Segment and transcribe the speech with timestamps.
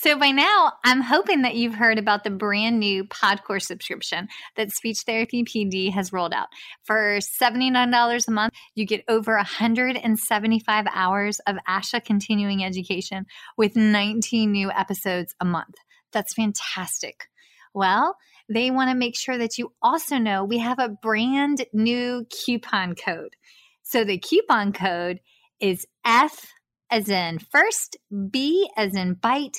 [0.00, 4.70] So by now, I'm hoping that you've heard about the brand new PodCourse subscription that
[4.70, 6.46] Speech Therapy PD has rolled out.
[6.84, 13.26] For $79 a month, you get over 175 hours of ASHA continuing education
[13.56, 15.74] with 19 new episodes a month.
[16.12, 17.26] That's fantastic.
[17.74, 18.16] Well,
[18.48, 22.94] they want to make sure that you also know we have a brand new coupon
[22.94, 23.34] code.
[23.82, 25.18] So the coupon code
[25.60, 26.52] is F
[26.88, 27.96] as in first,
[28.30, 29.58] B as in bite,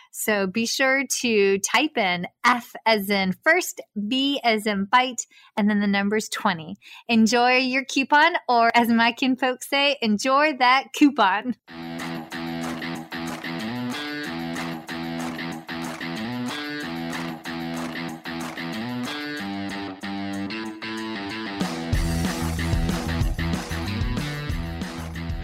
[0.13, 3.79] So be sure to type in F as in first,
[4.09, 5.25] B as in bite,
[5.55, 6.75] and then the number's 20.
[7.07, 11.55] Enjoy your coupon, or as my kin folks say, enjoy that coupon.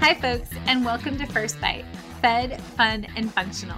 [0.01, 1.85] Hi, folks, and welcome to First Bite
[2.21, 3.77] Fed, Fun, and Functional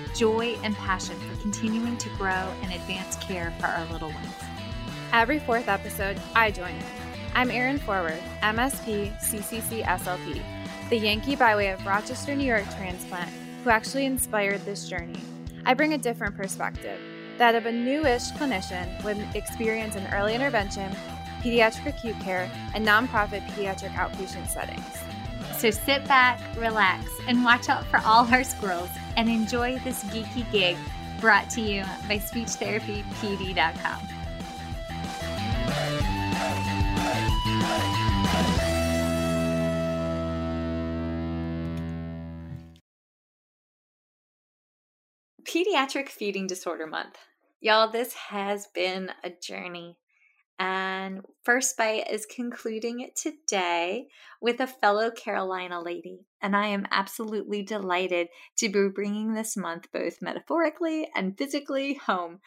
[0.15, 4.35] joy, and passion for continuing to grow and advance care for our little ones.
[5.13, 6.83] Every fourth episode, I join in.
[7.35, 10.41] I'm Erin Forward, MSP CCC SLP,
[10.89, 13.29] the Yankee by way of Rochester, New York transplant
[13.63, 15.19] who actually inspired this journey.
[15.65, 16.99] I bring a different perspective
[17.37, 20.91] that of a newish clinician with experience in early intervention,
[21.41, 24.83] pediatric acute care, and nonprofit pediatric outpatient settings.
[25.57, 30.49] So sit back, relax, and watch out for all our squirrels and enjoy this geeky
[30.51, 30.77] gig
[31.19, 34.07] brought to you by SpeechTherapyPD.com.
[45.43, 47.17] Pediatric Feeding Disorder Month.
[47.59, 49.97] Y'all, this has been a journey.
[50.61, 54.05] And First Bite is concluding it today
[54.41, 56.27] with a fellow Carolina lady.
[56.39, 58.27] And I am absolutely delighted
[58.57, 62.41] to be bringing this month both metaphorically and physically home.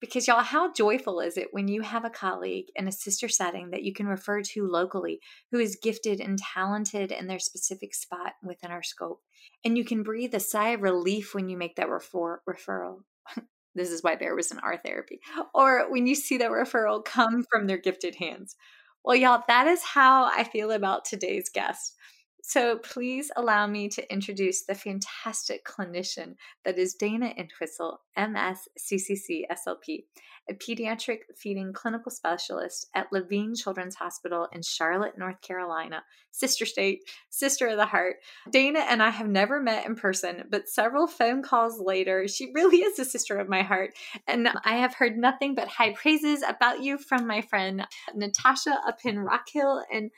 [0.00, 3.70] Because, y'all, how joyful is it when you have a colleague in a sister setting
[3.70, 5.20] that you can refer to locally
[5.52, 9.20] who is gifted and talented in their specific spot within our scope?
[9.64, 13.02] And you can breathe a sigh of relief when you make that refer- referral.
[13.74, 15.20] This is why there was an R therapy.
[15.54, 18.56] Or when you see the referral come from their gifted hands.
[19.04, 21.96] Well, y'all, that is how I feel about today's guest.
[22.44, 29.42] So please allow me to introduce the fantastic clinician that is Dana Entwistle, MS CCC
[29.48, 30.04] SLP,
[30.50, 36.02] a pediatric feeding clinical specialist at Levine Children's Hospital in Charlotte, North Carolina,
[36.32, 38.16] sister state, sister of the heart.
[38.50, 42.78] Dana and I have never met in person, but several phone calls later, she really
[42.78, 43.94] is a sister of my heart.
[44.26, 47.86] And I have heard nothing but high praises about you from my friend
[48.16, 49.84] Natasha up in Rock Hill.
[49.92, 50.10] And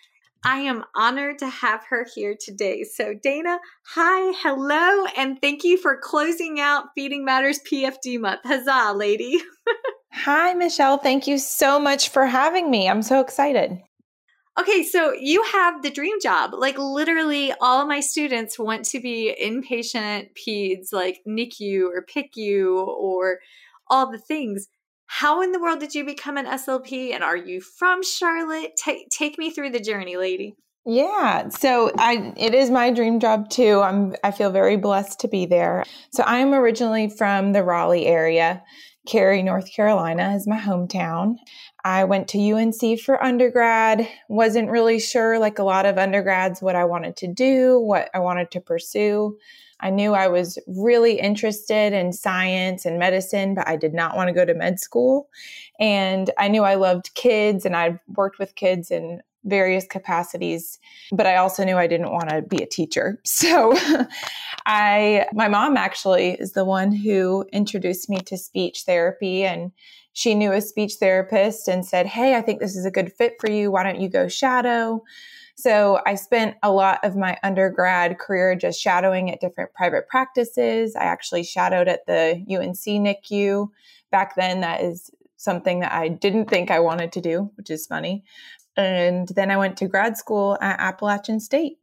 [0.47, 2.85] I am honored to have her here today.
[2.85, 8.41] So, Dana, hi, hello, and thank you for closing out Feeding Matters PFD month.
[8.45, 9.41] Huzzah, lady.
[10.13, 10.99] hi, Michelle.
[10.99, 12.91] Thank you so much for having me.
[12.91, 13.81] I'm so excited.
[14.61, 16.51] Okay, so you have the dream job.
[16.53, 22.87] Like literally all of my students want to be inpatient peds like NICU or PICU
[22.87, 23.39] or
[23.89, 24.69] all the things.
[25.19, 28.73] How in the world did you become an SLP and are you from Charlotte?
[28.77, 30.57] Ta- take me through the journey, lady.
[30.85, 33.81] Yeah, so I it is my dream job too.
[33.81, 35.85] I'm I feel very blessed to be there.
[36.11, 38.65] So I'm originally from the Raleigh area.
[39.07, 41.37] Cary, North Carolina is my hometown.
[41.85, 44.09] I went to UNC for undergrad.
[44.29, 48.19] Wasn't really sure like a lot of undergrads what I wanted to do, what I
[48.19, 49.39] wanted to pursue.
[49.85, 54.29] I knew I was really interested in science and medicine, but I did not want
[54.29, 55.29] to go to med school.
[55.79, 60.79] And I knew I loved kids and I'd worked with kids in various capacities,
[61.13, 63.21] but I also knew I didn't want to be a teacher.
[63.27, 63.77] So
[64.67, 69.71] I my mom actually is the one who introduced me to speech therapy and
[70.15, 73.35] she knew a speech therapist and said, "Hey, I think this is a good fit
[73.39, 73.71] for you.
[73.71, 75.03] Why don't you go shadow?"
[75.57, 80.97] So I spent a lot of my undergrad career just shadowing at different private practices.
[80.97, 83.69] I actually shadowed at the UNC NICU.
[84.11, 87.87] Back then that is something that I didn't think I wanted to do, which is
[87.87, 88.25] funny.
[88.77, 91.79] And then I went to grad school at Appalachian State.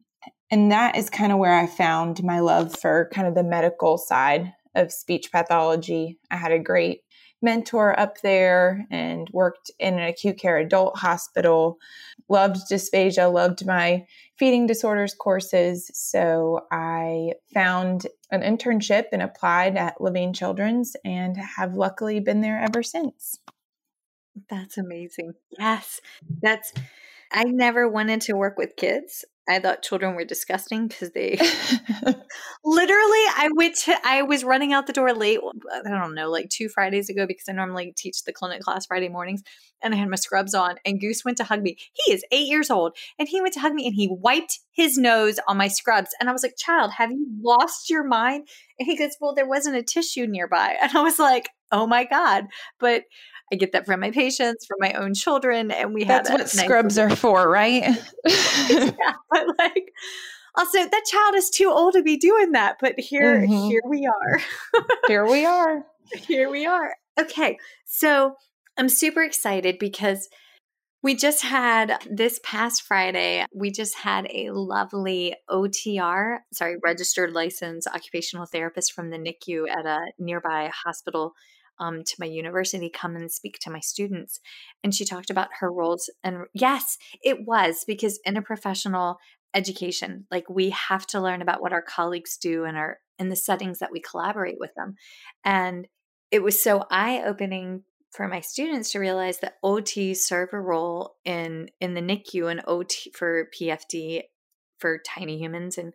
[0.49, 3.97] And that is kind of where I found my love for kind of the medical
[3.97, 6.19] side of speech pathology.
[6.29, 7.01] I had a great
[7.41, 11.77] mentor up there and worked in an acute care adult hospital.
[12.29, 14.05] Loved dysphagia, loved my
[14.37, 15.89] feeding disorders courses.
[15.93, 22.59] So I found an internship and applied at Levine Children's and have luckily been there
[22.59, 23.37] ever since.
[24.49, 25.33] That's amazing.
[25.57, 25.99] Yes.
[26.41, 26.73] That's
[27.31, 29.23] I never wanted to work with kids.
[29.49, 31.31] I thought children were disgusting because they
[32.63, 35.39] literally I went to I was running out the door late
[35.73, 39.09] I don't know like two Fridays ago because I normally teach the clinic class Friday
[39.09, 39.41] mornings
[39.81, 41.77] and I had my scrubs on and Goose went to hug me.
[41.93, 44.97] He is 8 years old and he went to hug me and he wiped his
[44.97, 48.47] nose on my scrubs and I was like, "Child, have you lost your mind?"
[48.79, 52.03] And he goes, "Well, there wasn't a tissue nearby." And I was like, "Oh my
[52.03, 52.45] god."
[52.79, 53.03] But
[53.51, 56.39] I get that from my patients, from my own children, and we have That's what
[56.39, 57.83] nice scrubs are for, right?
[58.25, 59.91] yeah, but like
[60.55, 63.69] also that child is too old to be doing that, but here mm-hmm.
[63.69, 64.41] here we are.
[65.07, 65.85] here we are.
[66.13, 66.95] Here we are.
[67.19, 67.57] Okay.
[67.85, 68.35] So,
[68.77, 70.29] I'm super excited because
[71.03, 77.87] we just had this past Friday, we just had a lovely OTR, sorry, registered licensed
[77.87, 81.33] occupational therapist from the NICU at a nearby hospital
[81.81, 84.39] um, to my university come and speak to my students.
[84.83, 86.09] And she talked about her roles.
[86.23, 89.17] And yes, it was because in a professional
[89.53, 93.35] education, like we have to learn about what our colleagues do and our in the
[93.35, 94.95] settings that we collaborate with them.
[95.43, 95.87] And
[96.29, 101.15] it was so eye opening for my students to realize that OT serve a role
[101.25, 104.21] in in the NICU and OT for PFD
[104.79, 105.93] for tiny humans and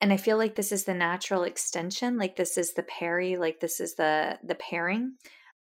[0.00, 3.60] and i feel like this is the natural extension like this is the parry like
[3.60, 5.14] this is the the pairing.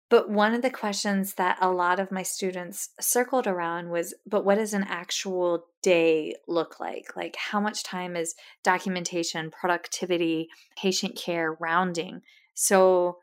[0.08, 4.44] But one of the questions that a lot of my students circled around was but
[4.44, 7.16] what does an actual day look like?
[7.16, 10.48] Like how much time is documentation productivity
[10.80, 12.22] patient care rounding?
[12.54, 13.18] So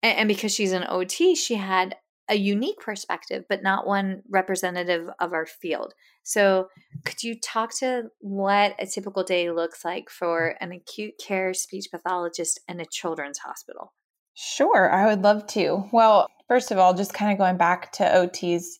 [0.00, 1.96] and, because she's an ot she had
[2.28, 5.94] a unique perspective, but not one representative of our field.
[6.22, 6.68] So,
[7.04, 11.86] could you talk to what a typical day looks like for an acute care speech
[11.90, 13.94] pathologist in a children's hospital?
[14.34, 15.84] Sure, I would love to.
[15.92, 18.78] Well, first of all, just kind of going back to OTs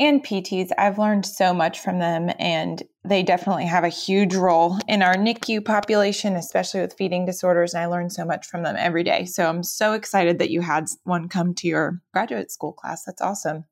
[0.00, 4.78] and PTs, I've learned so much from them, and they definitely have a huge role
[4.88, 7.74] in our NICU population, especially with feeding disorders.
[7.74, 9.26] And I learn so much from them every day.
[9.26, 13.04] So I'm so excited that you had one come to your graduate school class.
[13.04, 13.66] That's awesome.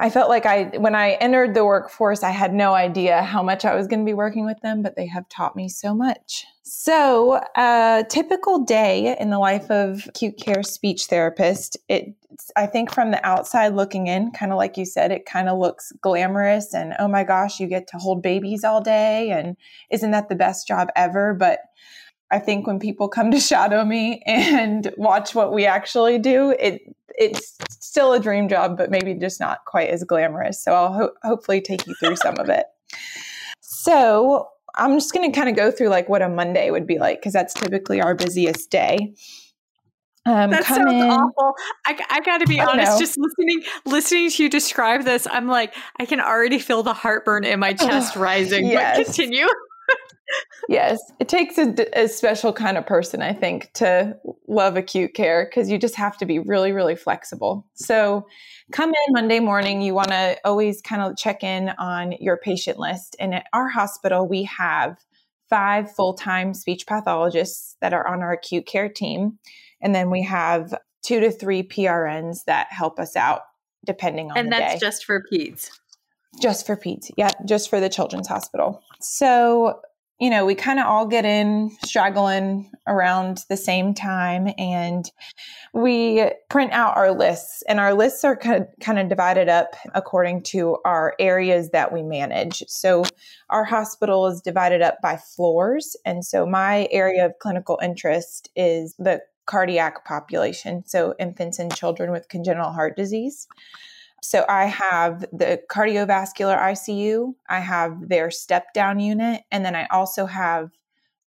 [0.00, 3.64] I felt like I, when I entered the workforce, I had no idea how much
[3.64, 6.46] I was going to be working with them, but they have taught me so much.
[6.62, 12.14] So, a typical day in the life of acute care speech therapist, it,
[12.56, 15.58] I think from the outside looking in, kind of like you said, it kind of
[15.58, 19.30] looks glamorous and oh my gosh, you get to hold babies all day.
[19.30, 19.56] And
[19.90, 21.34] isn't that the best job ever?
[21.34, 21.60] But
[22.30, 26.82] I think when people come to shadow me and watch what we actually do, it
[27.20, 30.62] it's still a dream job, but maybe just not quite as glamorous.
[30.62, 32.66] So I'll ho- hopefully take you through some of it.
[33.60, 36.98] So I'm just going to kind of go through like what a Monday would be
[36.98, 39.14] like because that's typically our busiest day.
[40.26, 41.10] Um, that sounds in.
[41.10, 41.54] awful.
[41.86, 42.98] I, I got to be honest.
[42.98, 47.44] Just listening, listening to you describe this, I'm like, I can already feel the heartburn
[47.44, 48.66] in my chest rising.
[48.66, 48.98] Yes.
[48.98, 49.46] But continue.
[50.68, 54.16] Yes, it takes a, a, special kind of person, I think, to
[54.46, 57.66] love acute care because you just have to be really, really flexible.
[57.74, 58.26] So,
[58.72, 62.78] come in Monday morning, you want to always kind of check in on your patient
[62.78, 63.16] list.
[63.18, 64.98] And at our hospital, we have
[65.48, 69.38] five full time speech pathologists that are on our acute care team.
[69.80, 73.42] And then we have two to three PRNs that help us out
[73.86, 74.62] depending on and the day.
[74.62, 75.70] And that's just for peds.
[76.40, 77.10] Just for peds.
[77.16, 78.82] Yeah, just for the children's hospital.
[79.00, 79.80] So
[80.20, 85.10] you know, we kind of all get in straggling around the same time and
[85.72, 90.76] we print out our lists and our lists are kind of divided up according to
[90.84, 92.64] our areas that we manage.
[92.66, 93.04] So
[93.50, 95.96] our hospital is divided up by floors.
[96.04, 100.82] And so my area of clinical interest is the cardiac population.
[100.84, 103.46] So infants and children with congenital heart disease.
[104.22, 109.86] So I have the cardiovascular ICU, I have their step down unit, and then I
[109.90, 110.70] also have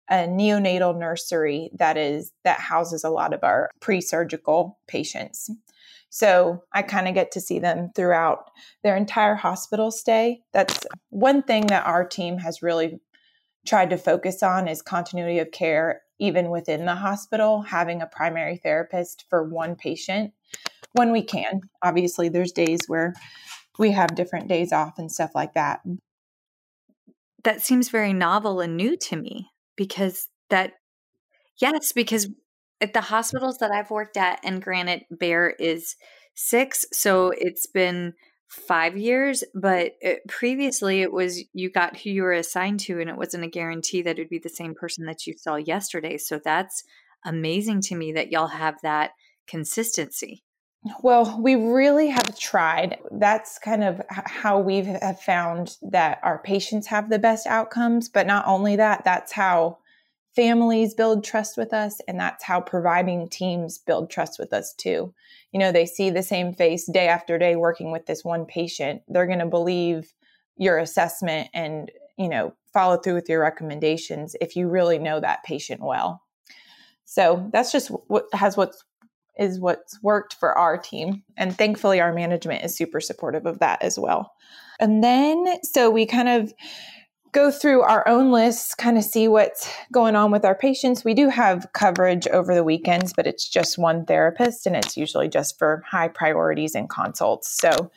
[0.10, 5.50] a neonatal nursery that is that houses a lot of our pre-surgical patients.
[6.10, 8.52] So I kind of get to see them throughout
[8.84, 10.42] their entire hospital stay.
[10.52, 13.00] That's one thing that our team has really
[13.66, 18.58] tried to focus on is continuity of care even within the hospital, having a primary
[18.58, 20.34] therapist for one patient
[20.94, 21.62] when we can.
[21.84, 23.14] Obviously, there's days where
[23.78, 25.82] we have different days off and stuff like that.
[27.44, 30.74] That seems very novel and new to me because that,
[31.60, 32.28] yes, because
[32.80, 35.96] at the hospitals that I've worked at, and granted, Bear is
[36.36, 38.14] six, so it's been
[38.48, 43.10] five years, but it, previously it was you got who you were assigned to, and
[43.10, 46.18] it wasn't a guarantee that it would be the same person that you saw yesterday.
[46.18, 46.84] So that's
[47.26, 49.12] amazing to me that y'all have that
[49.48, 50.44] consistency.
[51.04, 52.98] Well, we really have tried.
[53.12, 58.10] That's kind of how we have found that our patients have the best outcomes.
[58.10, 59.78] But not only that, that's how
[60.36, 62.02] families build trust with us.
[62.08, 65.14] And that's how providing teams build trust with us too.
[65.52, 69.04] You know, they see the same face day after day working with this one patient.
[69.08, 70.12] They're going to believe
[70.58, 75.44] your assessment and, you know, follow through with your recommendations if you really know that
[75.44, 76.24] patient well.
[77.06, 78.84] So that's just what has what's
[79.38, 81.24] is what's worked for our team.
[81.38, 84.34] And thankfully, our management is super supportive of that as well.
[84.80, 86.54] And then, so we kind of
[87.32, 91.06] go through our own lists, kind of see what's going on with our patients.
[91.06, 95.30] We do have coverage over the weekends, but it's just one therapist and it's usually
[95.30, 97.56] just for high priorities and consults.
[97.56, 97.90] So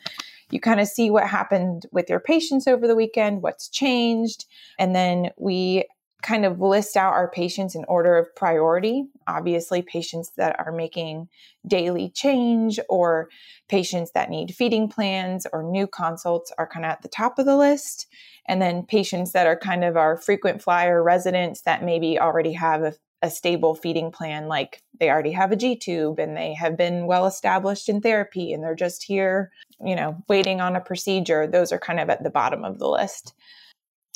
[0.51, 4.45] you kind of see what happened with your patients over the weekend, what's changed.
[4.79, 5.85] And then we
[6.25, 9.05] kind of list out our patients in order of priority.
[9.27, 11.29] Obviously, patients that are making
[11.67, 13.29] daily change or
[13.69, 17.45] patients that need feeding plans or new consults are kind of at the top of
[17.45, 18.07] the list.
[18.47, 22.81] And then patients that are kind of our frequent flyer residents that maybe already have
[22.81, 26.75] a, a stable feeding plan, like they already have a G tube and they have
[26.75, 31.45] been well established in therapy and they're just here, you know, waiting on a procedure.
[31.45, 33.35] Those are kind of at the bottom of the list.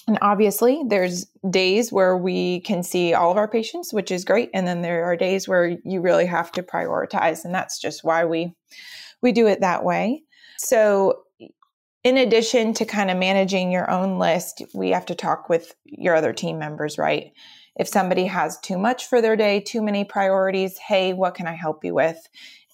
[0.10, 4.50] And obviously, there's days where we can see all of our patients, which is great,
[4.56, 8.25] and then there are days where you really have to prioritize, and that's just why
[8.25, 8.56] we
[9.22, 10.24] we do it that way.
[10.58, 11.25] So,
[12.04, 16.16] in addition to kind of managing your own list, we have to talk with your
[16.16, 17.32] other team members, right?
[17.75, 21.54] If somebody has too much for their day, too many priorities, hey, what can I
[21.54, 22.18] help you with?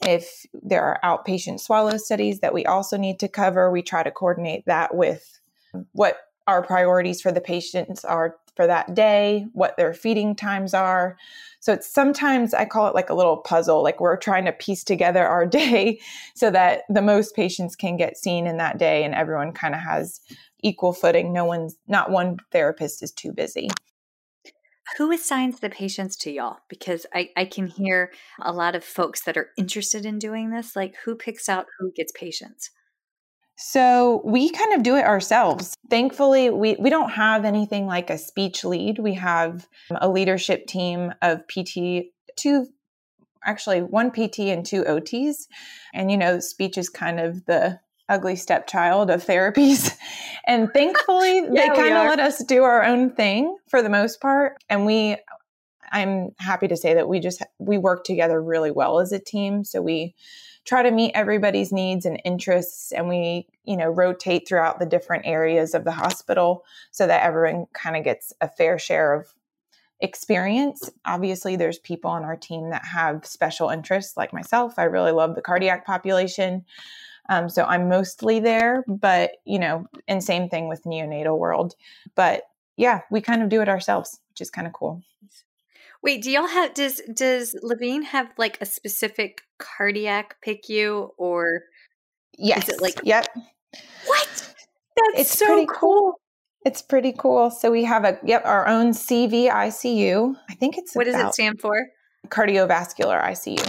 [0.07, 4.11] If there are outpatient swallow studies that we also need to cover, we try to
[4.11, 5.37] coordinate that with
[5.91, 11.17] what our priorities for the patients are for that day, what their feeding times are.
[11.59, 14.83] So it's sometimes I call it like a little puzzle, like we're trying to piece
[14.83, 15.99] together our day
[16.35, 19.81] so that the most patients can get seen in that day and everyone kind of
[19.81, 20.21] has
[20.61, 21.33] equal footing.
[21.33, 23.69] No one's not one therapist is too busy.
[24.97, 26.57] Who assigns the patients to y'all?
[26.69, 30.75] Because I, I can hear a lot of folks that are interested in doing this.
[30.75, 32.69] Like, who picks out who gets patients?
[33.57, 35.75] So we kind of do it ourselves.
[35.89, 38.99] Thankfully, we, we don't have anything like a speech lead.
[38.99, 42.67] We have a leadership team of PT, two,
[43.45, 45.47] actually one PT and two OTs.
[45.93, 49.95] And, you know, speech is kind of the ugly stepchild of therapies.
[50.47, 54.21] And thankfully, yeah, they kind of let us do our own thing for the most
[54.21, 54.63] part.
[54.69, 55.17] And we,
[55.91, 59.63] I'm happy to say that we just, we work together really well as a team.
[59.63, 60.13] So we,
[60.65, 65.25] try to meet everybody's needs and interests and we you know rotate throughout the different
[65.25, 69.33] areas of the hospital so that everyone kind of gets a fair share of
[70.01, 70.89] experience.
[71.05, 74.77] Obviously there's people on our team that have special interests like myself.
[74.77, 76.65] I really love the cardiac population
[77.27, 81.75] um, so i'm mostly there but you know and same thing with neonatal world.
[82.13, 82.43] But
[82.77, 85.01] yeah, we kind of do it ourselves, which is kind of cool.
[86.05, 91.63] Wait, do y'all have does does Levine have like a specific cardiac PICU or
[92.37, 93.25] yes, is it like yep.
[94.05, 94.53] What?
[94.95, 96.01] That's it's so pretty cool.
[96.01, 96.13] cool.
[96.63, 97.49] It's pretty cool.
[97.49, 100.35] So we have a yep, our own CVICU.
[100.47, 101.87] I think it's What does it stand for?
[102.27, 103.67] cardiovascular ICU.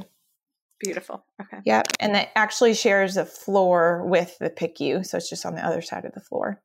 [0.79, 1.25] Beautiful.
[1.41, 1.63] Okay.
[1.65, 1.87] Yep.
[2.01, 5.07] And it actually shares a floor with the PICU.
[5.07, 6.61] So it's just on the other side of the floor.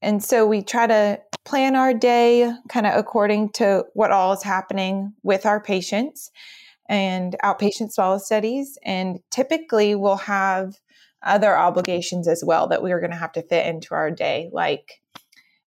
[0.00, 4.42] And so we try to plan our day kind of according to what all is
[4.42, 6.30] happening with our patients
[6.88, 8.78] and outpatient swallow studies.
[8.84, 10.74] And typically we'll have
[11.22, 14.50] other obligations as well that we are going to have to fit into our day,
[14.52, 15.00] like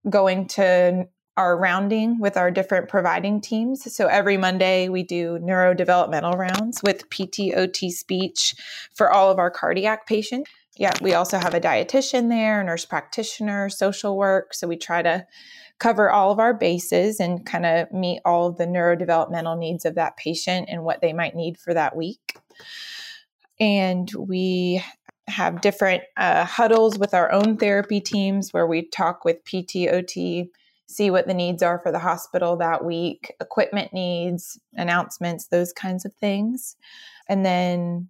[0.09, 1.07] going to
[1.37, 3.93] our rounding with our different providing teams.
[3.95, 8.55] So every Monday we do neurodevelopmental rounds with PTOT speech
[8.95, 10.51] for all of our cardiac patients.
[10.81, 14.55] Yeah, we also have a dietitian there, nurse practitioner, social work.
[14.55, 15.27] So we try to
[15.79, 19.97] cover all of our bases and kind of meet all of the neurodevelopmental needs of
[19.97, 22.39] that patient and what they might need for that week.
[23.61, 24.83] And we
[25.29, 30.49] have different uh, huddles with our own therapy teams where we talk with PTOT,
[30.87, 36.07] see what the needs are for the hospital that week, equipment needs, announcements, those kinds
[36.07, 36.77] of things.
[37.29, 38.09] And then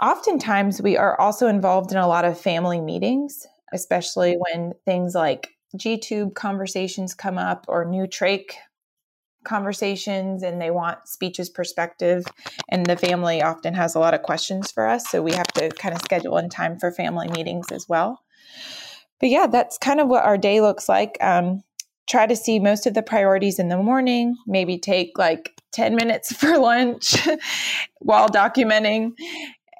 [0.00, 5.50] oftentimes we are also involved in a lot of family meetings, especially when things like
[5.76, 8.52] G tube conversations come up or new trach
[9.44, 12.24] conversations and they want speeches perspective
[12.68, 15.68] and the family often has a lot of questions for us so we have to
[15.70, 18.22] kind of schedule in time for family meetings as well.
[19.18, 21.16] But yeah that's kind of what our day looks like.
[21.20, 21.62] Um,
[22.08, 26.32] try to see most of the priorities in the morning maybe take like 10 minutes
[26.36, 27.16] for lunch
[27.98, 29.12] while documenting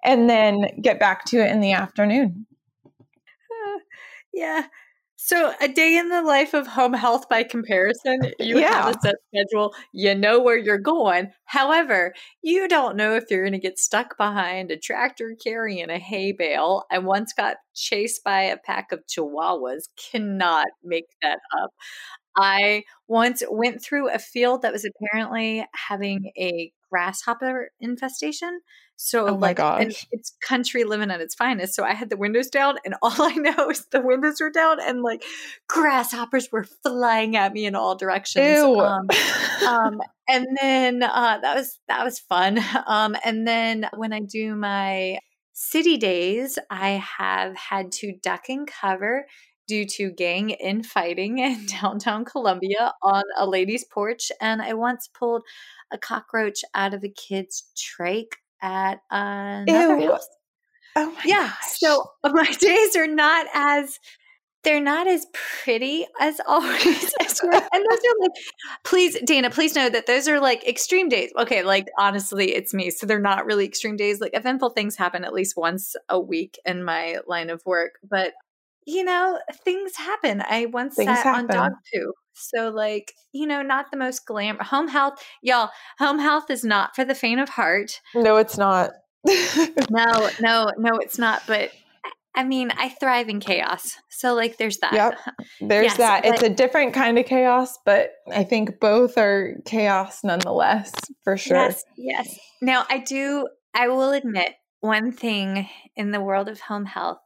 [0.04, 2.46] and then get back to it in the afternoon
[3.50, 3.78] Uh,
[4.32, 4.66] yeah.
[5.16, 8.86] So a day in the life of home health by comparison, you Yeah.
[8.86, 11.30] have a set schedule, you know where you're going.
[11.44, 15.98] However, you don't know if you're going to get stuck behind a tractor carrying a
[16.00, 16.84] hay bale.
[16.90, 19.88] I once got chased by a pack of chihuahuas.
[20.10, 21.70] Cannot make that up.
[22.36, 28.60] I once went through a field that was apparently having a grasshopper infestation.
[29.02, 29.58] So Oh like
[30.12, 31.74] it's country living at its finest.
[31.74, 34.78] So I had the windows down and all I know is the windows were down
[34.80, 35.24] and like
[35.68, 38.58] grasshoppers were flying at me in all directions.
[38.58, 38.80] Ew.
[38.80, 39.08] Um,
[39.66, 42.60] um, and then uh, that was that was fun.
[42.86, 45.18] Um, and then when I do my
[45.52, 49.26] city days, I have had to duck and cover
[49.68, 55.42] due to gang infighting in downtown Columbia on a lady's porch, and I once pulled
[55.92, 58.32] a cockroach out of a kid's trach
[58.62, 60.10] at another Ew.
[60.12, 60.26] house.
[60.96, 61.78] oh my Yeah, gosh.
[61.78, 63.98] so my days are not as
[64.64, 67.14] they're not as pretty as always.
[67.20, 68.30] as and those are like,
[68.84, 71.32] please, Dana, please know that those are like extreme days.
[71.36, 72.90] Okay, like honestly, it's me.
[72.90, 74.20] So they're not really extreme days.
[74.20, 77.94] Like eventful things happen at least once a week in my line of work.
[78.08, 78.34] But
[78.86, 80.42] you know, things happen.
[80.48, 82.12] I once Things sat on dog poo.
[82.34, 85.22] So like, you know, not the most glam home health.
[85.42, 88.00] Y'all, home health is not for the faint of heart.
[88.14, 88.90] no it's not
[89.90, 91.42] No, no, no, it's not.
[91.46, 91.70] But
[92.34, 93.96] I mean, I thrive in chaos.
[94.08, 94.92] So, like, there's that.
[94.92, 95.18] Yep.
[95.60, 96.24] There's Yes, that.
[96.24, 100.92] It's a different kind of chaos, but I think both are chaos nonetheless,
[101.24, 101.56] for sure.
[101.56, 102.38] Yes, yes.
[102.62, 107.18] Now, I do, I will admit one thing in the world of home health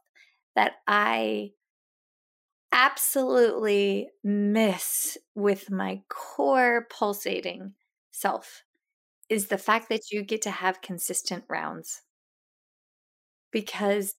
[0.55, 1.51] that I
[2.77, 7.73] absolutely miss with my core pulsating
[8.11, 8.61] self
[9.29, 12.03] is the fact that you get to have consistent rounds
[13.51, 14.13] because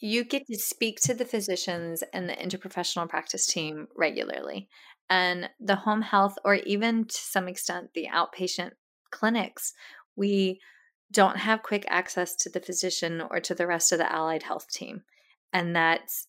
[0.00, 4.68] you get to speak to the physicians and the interprofessional practice team regularly.
[5.08, 8.72] And the home health, or even to some extent the outpatient
[9.12, 9.72] clinics,
[10.16, 10.60] we
[11.12, 14.68] don't have quick access to the physician or to the rest of the allied health
[14.68, 15.04] team.
[15.52, 16.26] And that's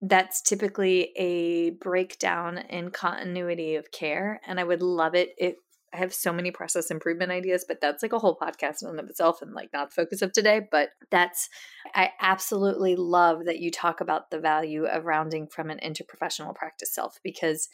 [0.00, 4.40] that's typically a breakdown in continuity of care.
[4.46, 5.56] And I would love it if
[5.92, 9.00] I have so many process improvement ideas, but that's like a whole podcast in and
[9.00, 10.60] of itself and like not the focus of today.
[10.70, 11.48] But that's,
[11.94, 16.94] I absolutely love that you talk about the value of rounding from an interprofessional practice
[16.94, 17.68] self because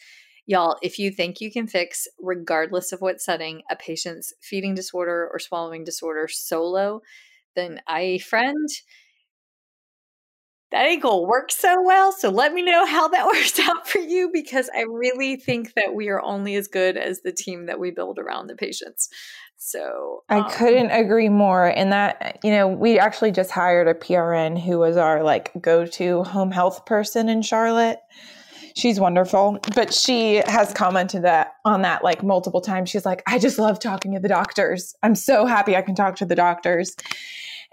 [0.47, 5.29] y'all, if you think you can fix, regardless of what setting, a patient's feeding disorder
[5.33, 7.01] or swallowing disorder solo,
[7.57, 8.69] then I, friend,
[10.75, 12.11] that ain't gonna work so well.
[12.11, 15.95] So let me know how that works out for you because I really think that
[15.95, 19.09] we are only as good as the team that we build around the patients.
[19.57, 21.67] So I um, couldn't agree more.
[21.67, 25.87] And that, you know, we actually just hired a PRN who was our like go
[25.87, 28.01] to home health person in Charlotte.
[28.77, 29.61] she's wonderful.
[29.77, 32.91] But she has commented that on that like multiple times.
[32.91, 34.97] She's like, I just love talking to the doctors.
[35.05, 36.97] I'm so happy I can talk to the doctors.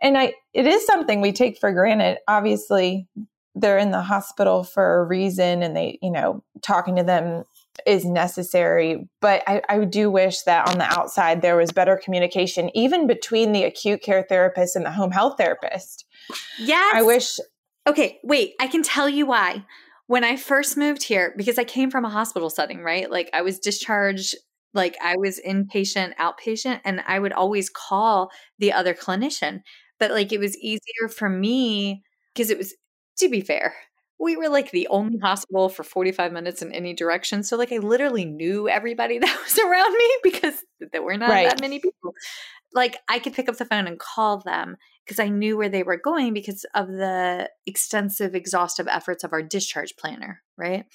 [0.01, 2.17] And I it is something we take for granted.
[2.27, 3.07] Obviously,
[3.55, 7.43] they're in the hospital for a reason and they, you know, talking to them
[7.85, 9.09] is necessary.
[9.19, 13.51] But I, I do wish that on the outside there was better communication, even between
[13.51, 16.05] the acute care therapist and the home health therapist.
[16.59, 16.95] Yes.
[16.95, 17.37] I wish.
[17.87, 19.65] Okay, wait, I can tell you why.
[20.07, 23.09] When I first moved here, because I came from a hospital setting, right?
[23.09, 24.35] Like I was discharged,
[24.73, 29.61] like I was inpatient, outpatient, and I would always call the other clinician.
[30.01, 32.01] But like it was easier for me
[32.33, 32.73] because it was,
[33.19, 33.75] to be fair,
[34.19, 37.43] we were like the only hospital for 45 minutes in any direction.
[37.43, 40.55] So like I literally knew everybody that was around me because
[40.91, 41.47] there were not right.
[41.47, 42.15] that many people.
[42.73, 45.83] Like I could pick up the phone and call them because I knew where they
[45.83, 50.85] were going because of the extensive, exhaustive efforts of our discharge planner, right?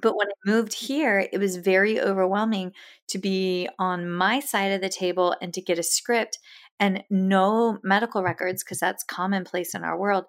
[0.00, 2.72] But when I moved here, it was very overwhelming
[3.08, 6.38] to be on my side of the table and to get a script
[6.80, 10.24] and no medical records because that's commonplace in our world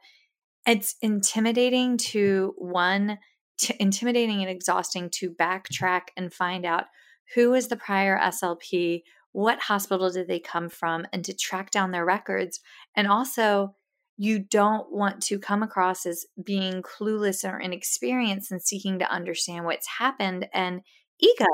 [0.66, 3.18] it's intimidating to one
[3.58, 6.86] to intimidating and exhausting to backtrack and find out
[7.34, 11.92] who was the prior slp what hospital did they come from and to track down
[11.92, 12.60] their records
[12.96, 13.76] and also
[14.18, 19.66] you don't want to come across as being clueless or inexperienced and seeking to understand
[19.66, 20.82] what's happened and
[21.20, 21.46] ego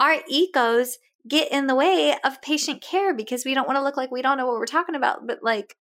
[0.00, 3.96] our egos get in the way of patient care because we don't want to look
[3.96, 5.76] like we don't know what we're talking about but like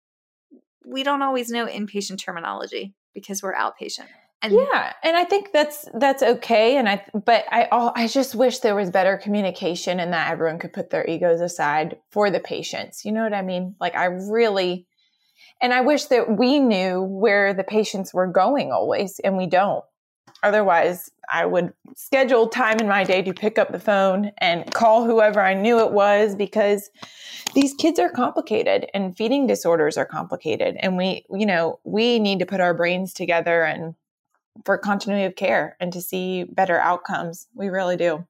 [0.86, 4.08] we don't always know inpatient terminology because we're outpatient.
[4.42, 6.76] And yeah, and I think that's that's okay.
[6.76, 10.60] And I, but I, all, I just wish there was better communication and that everyone
[10.60, 13.06] could put their egos aside for the patients.
[13.06, 13.76] You know what I mean?
[13.80, 14.86] Like I really,
[15.62, 19.86] and I wish that we knew where the patients were going always, and we don't.
[20.44, 25.06] Otherwise, I would schedule time in my day to pick up the phone and call
[25.06, 26.90] whoever I knew it was because
[27.56, 30.76] these kids are complicated and feeding disorders are complicated.
[30.80, 33.96] And we, you know, we need to put our brains together and
[34.66, 37.48] for continuity of care and to see better outcomes.
[37.56, 38.26] We really do.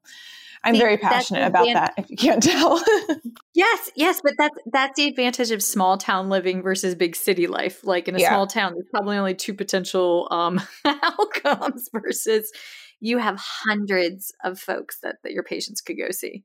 [0.64, 1.94] I'm very passionate about that.
[1.98, 2.82] If you can't tell.
[3.54, 7.84] yes, yes, but that's that's the advantage of small town living versus big city life.
[7.84, 8.30] Like in a yeah.
[8.30, 12.52] small town, there's probably only two potential um, outcomes versus
[13.00, 16.44] you have hundreds of folks that, that your patients could go see.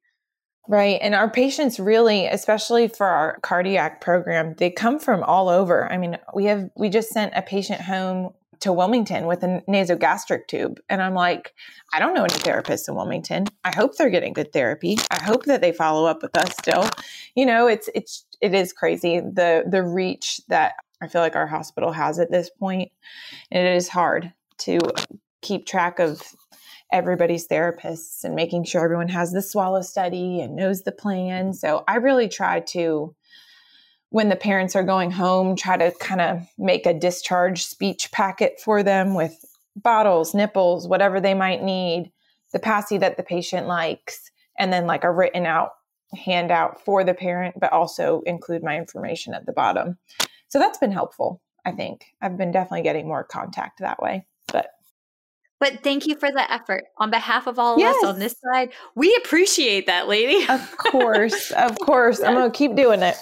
[0.68, 0.98] Right.
[1.00, 5.90] And our patients really, especially for our cardiac program, they come from all over.
[5.90, 10.46] I mean, we have, we just sent a patient home to Wilmington with a nasogastric
[10.48, 10.80] tube.
[10.88, 11.54] And I'm like,
[11.92, 13.46] I don't know any therapists in Wilmington.
[13.64, 14.96] I hope they're getting good therapy.
[15.10, 16.88] I hope that they follow up with us still.
[17.34, 21.46] You know, it's it's it is crazy the the reach that I feel like our
[21.46, 22.90] hospital has at this point.
[23.50, 24.80] It is hard to
[25.42, 26.22] keep track of
[26.92, 31.52] everybody's therapists and making sure everyone has the swallow study and knows the plan.
[31.52, 33.14] So I really try to
[34.10, 38.60] when the parents are going home, try to kind of make a discharge speech packet
[38.60, 39.44] for them with
[39.76, 42.10] bottles, nipples, whatever they might need,
[42.52, 45.72] the passy that the patient likes, and then like a written out
[46.14, 49.98] handout for the parent, but also include my information at the bottom.
[50.48, 52.06] So that's been helpful, I think.
[52.22, 54.26] I've been definitely getting more contact that way.
[54.50, 54.70] But
[55.60, 57.96] but thank you for the effort on behalf of all yes.
[58.02, 58.70] of us on this side.
[58.94, 60.46] We appreciate that, lady.
[60.48, 61.50] Of course.
[61.50, 62.22] of course.
[62.22, 63.16] I'm going to keep doing it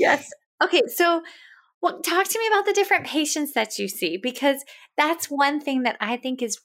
[0.00, 0.28] yes.
[0.62, 1.22] Okay, so
[1.82, 4.64] well, talk to me about the different patients that you see because
[4.96, 6.58] that's one thing that I think is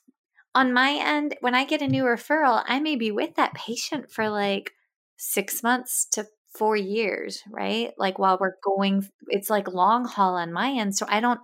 [0.54, 1.36] on my end.
[1.42, 4.72] When I get a new referral, I may be with that patient for like
[5.18, 6.26] six months to
[6.58, 7.92] four years, right?
[7.98, 10.96] Like while we're going, it's like long haul on my end.
[10.96, 11.40] So I don't,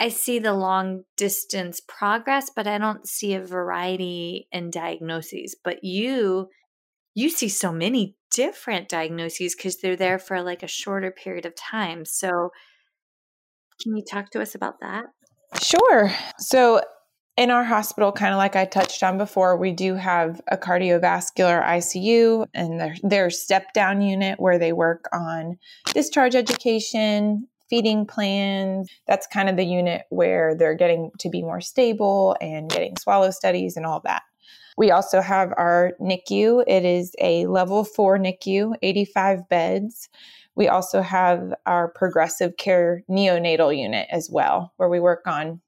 [0.00, 5.54] I see the long distance progress, but I don't see a variety in diagnoses.
[5.62, 6.48] But you,
[7.14, 11.54] you see so many different diagnoses because they're there for like a shorter period of
[11.54, 12.04] time.
[12.04, 12.50] So,
[13.82, 15.04] can you talk to us about that?
[15.60, 16.10] Sure.
[16.38, 16.80] So,
[17.36, 21.64] in our hospital, kind of like I touched on before, we do have a cardiovascular
[21.64, 25.56] ICU and their, their step down unit where they work on
[25.94, 28.90] discharge education, feeding plans.
[29.06, 33.30] That's kind of the unit where they're getting to be more stable and getting swallow
[33.30, 34.22] studies and all that.
[34.76, 36.64] We also have our NICU.
[36.66, 40.08] It is a level four NICU, 85 beds.
[40.54, 45.60] We also have our progressive care neonatal unit as well, where we work on.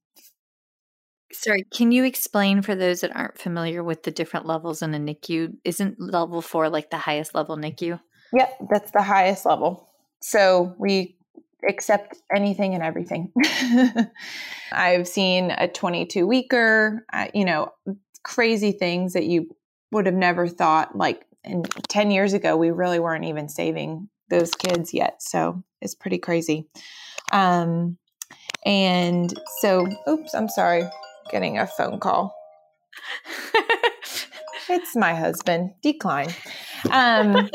[1.32, 4.98] Sorry, can you explain for those that aren't familiar with the different levels in a
[4.98, 5.56] NICU?
[5.64, 8.00] Isn't level four like the highest level NICU?
[8.32, 9.88] Yep, that's the highest level.
[10.20, 11.16] So we
[11.68, 13.32] accept anything and everything.
[14.72, 17.72] I've seen a 22 weeker, uh, you know,
[18.24, 19.54] crazy things that you
[19.92, 20.96] would have never thought.
[20.96, 25.22] Like in 10 years ago, we really weren't even saving those kids yet.
[25.22, 26.66] So it's pretty crazy.
[27.32, 27.98] Um,
[28.66, 30.84] and so, oops, I'm sorry,
[31.30, 32.34] getting a phone call.
[34.68, 35.72] it's my husband.
[35.82, 36.30] Decline.
[36.90, 37.34] Um,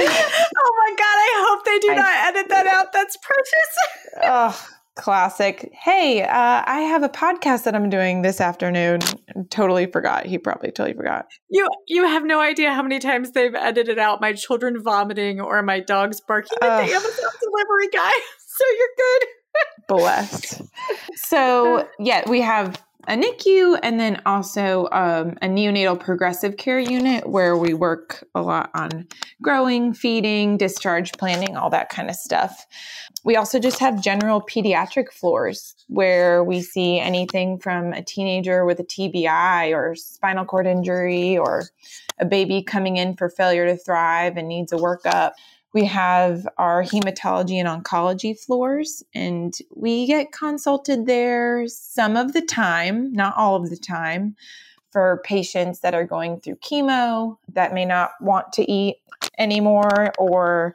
[0.00, 1.16] oh my god!
[1.18, 2.92] I hope they do I, not edit that out.
[2.92, 4.22] That's precious.
[4.22, 4.68] oh,
[4.98, 5.70] classic.
[5.72, 9.00] Hey, uh, I have a podcast that I'm doing this afternoon.
[9.48, 10.26] Totally forgot.
[10.26, 11.28] He probably totally forgot.
[11.48, 15.62] You you have no idea how many times they've edited out my children vomiting or
[15.62, 18.12] my dogs barking at the Amazon delivery guy.
[18.58, 19.28] So you're good.
[19.88, 20.62] Blessed.
[21.14, 27.26] So yeah, we have a NICU and then also um, a neonatal progressive care unit
[27.26, 29.08] where we work a lot on
[29.40, 32.66] growing, feeding, discharge planning, all that kind of stuff.
[33.24, 38.78] We also just have general pediatric floors where we see anything from a teenager with
[38.78, 41.64] a TBI or spinal cord injury or
[42.18, 45.32] a baby coming in for failure to thrive and needs a workup
[45.74, 52.42] we have our hematology and oncology floors, and we get consulted there some of the
[52.42, 54.34] time, not all of the time,
[54.90, 58.96] for patients that are going through chemo that may not want to eat
[59.36, 60.74] anymore, or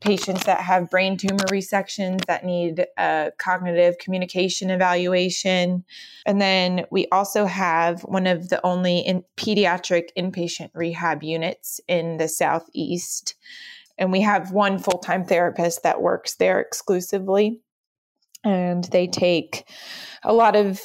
[0.00, 5.84] patients that have brain tumor resections that need a cognitive communication evaluation.
[6.26, 12.16] And then we also have one of the only in pediatric inpatient rehab units in
[12.18, 13.36] the Southeast
[13.98, 17.60] and we have one full time therapist that works there exclusively.
[18.42, 19.66] And they take
[20.22, 20.80] a lot of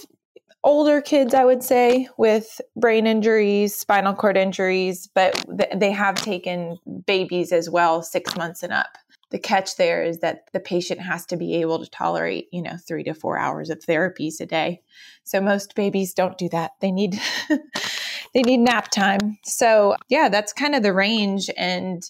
[0.63, 5.43] older kids, I would say, with brain injuries, spinal cord injuries, but
[5.75, 8.97] they have taken babies as well, six months and up.
[9.31, 12.77] The catch there is that the patient has to be able to tolerate, you know,
[12.87, 14.81] three to four hours of therapies a day.
[15.23, 16.71] So most babies don't do that.
[16.81, 17.19] They need
[18.33, 19.37] they need nap time.
[19.43, 21.49] So yeah, that's kind of the range.
[21.57, 22.09] And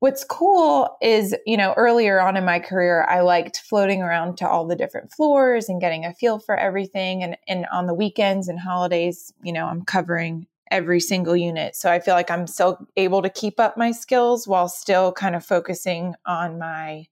[0.00, 4.48] What's cool is, you know, earlier on in my career, I liked floating around to
[4.48, 7.22] all the different floors and getting a feel for everything.
[7.22, 11.76] And, and on the weekends and holidays, you know, I'm covering every single unit.
[11.76, 15.36] So I feel like I'm still able to keep up my skills while still kind
[15.36, 17.06] of focusing on my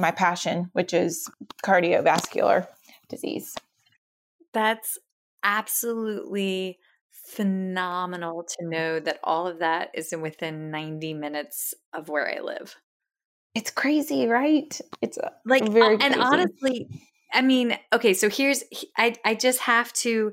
[0.00, 1.28] my passion, which is
[1.64, 2.68] cardiovascular
[3.08, 3.56] disease.
[4.52, 4.98] That's
[5.42, 6.78] absolutely
[7.30, 12.76] phenomenal to know that all of that is within 90 minutes of where I live.
[13.54, 14.80] It's crazy, right?
[15.02, 16.20] It's uh, like very and crazy.
[16.20, 16.88] honestly,
[17.32, 18.62] I mean, okay, so here's
[18.96, 20.32] I I just have to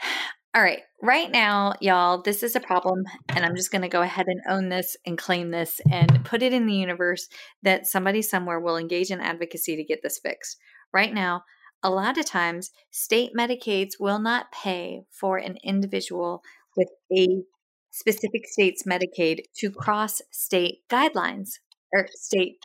[0.54, 4.00] All right, right now, y'all, this is a problem and I'm just going to go
[4.00, 7.28] ahead and own this and claim this and put it in the universe
[7.62, 10.56] that somebody somewhere will engage in advocacy to get this fixed.
[10.94, 11.42] Right now,
[11.82, 16.42] a lot of times state Medicaids will not pay for an individual
[16.76, 17.42] with a
[17.90, 21.58] specific state's Medicaid to cross state guidelines
[21.92, 22.58] or state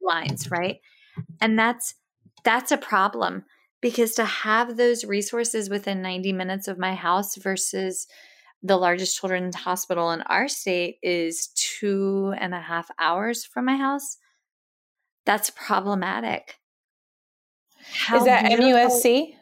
[0.00, 0.78] lines, right?
[1.40, 1.94] And that's
[2.44, 3.44] that's a problem
[3.80, 8.06] because to have those resources within 90 minutes of my house versus
[8.62, 13.76] the largest children's hospital in our state is two and a half hours from my
[13.76, 14.18] house.
[15.26, 16.58] That's problematic.
[17.92, 18.66] How Is that beautiful.
[18.70, 19.34] MUSC?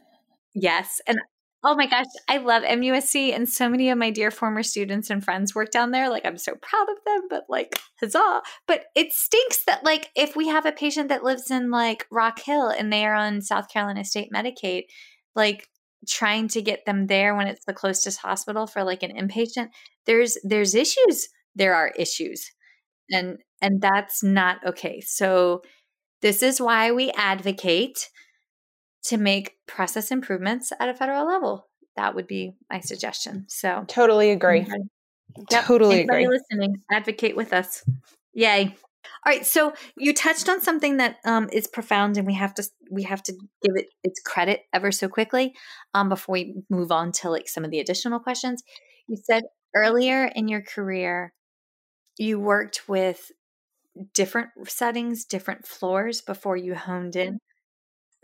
[0.55, 1.00] Yes.
[1.07, 1.18] And
[1.62, 3.35] oh my gosh, I love MUSC.
[3.35, 6.09] And so many of my dear former students and friends work down there.
[6.09, 8.42] Like, I'm so proud of them, but like, huzzah.
[8.66, 12.40] But it stinks that, like, if we have a patient that lives in like Rock
[12.40, 14.85] Hill and they are on South Carolina State Medicaid,
[15.35, 15.68] like,
[16.09, 19.68] trying to get them there when it's the closest hospital for like an inpatient
[20.07, 22.50] there's there's issues there are issues
[23.11, 25.62] and and that's not okay so
[26.22, 28.09] this is why we advocate
[29.04, 31.66] to make process improvements at a federal level.
[31.96, 33.46] That would be my suggestion.
[33.48, 34.66] So totally agree.
[35.50, 35.64] Yep.
[35.64, 36.38] Totally Anybody agree.
[36.38, 37.84] Listening, advocate with us.
[38.34, 38.74] Yay.
[39.24, 42.64] All right, so you touched on something that um, is profound, and we have to
[42.90, 45.54] we have to give it its credit ever so quickly
[45.94, 48.62] um, before we move on to like some of the additional questions.
[49.08, 51.32] You said earlier in your career,
[52.18, 53.30] you worked with
[54.14, 57.38] different settings, different floors before you honed in.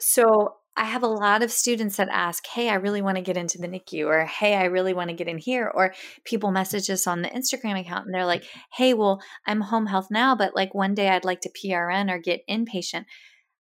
[0.01, 3.37] So I have a lot of students that ask, Hey, I really want to get
[3.37, 5.71] into the NICU, or Hey, I really want to get in here.
[5.75, 8.61] Or people message us on the Instagram account and they're like, mm-hmm.
[8.73, 12.19] Hey, well, I'm home health now, but like one day I'd like to PRN or
[12.19, 13.05] get inpatient.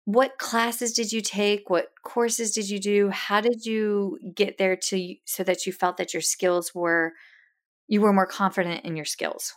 [0.04, 1.68] What classes did you take?
[1.68, 3.10] What courses did you do?
[3.10, 7.12] How did you get there to so that you felt that your skills were
[7.86, 9.52] you were more confident in your skills?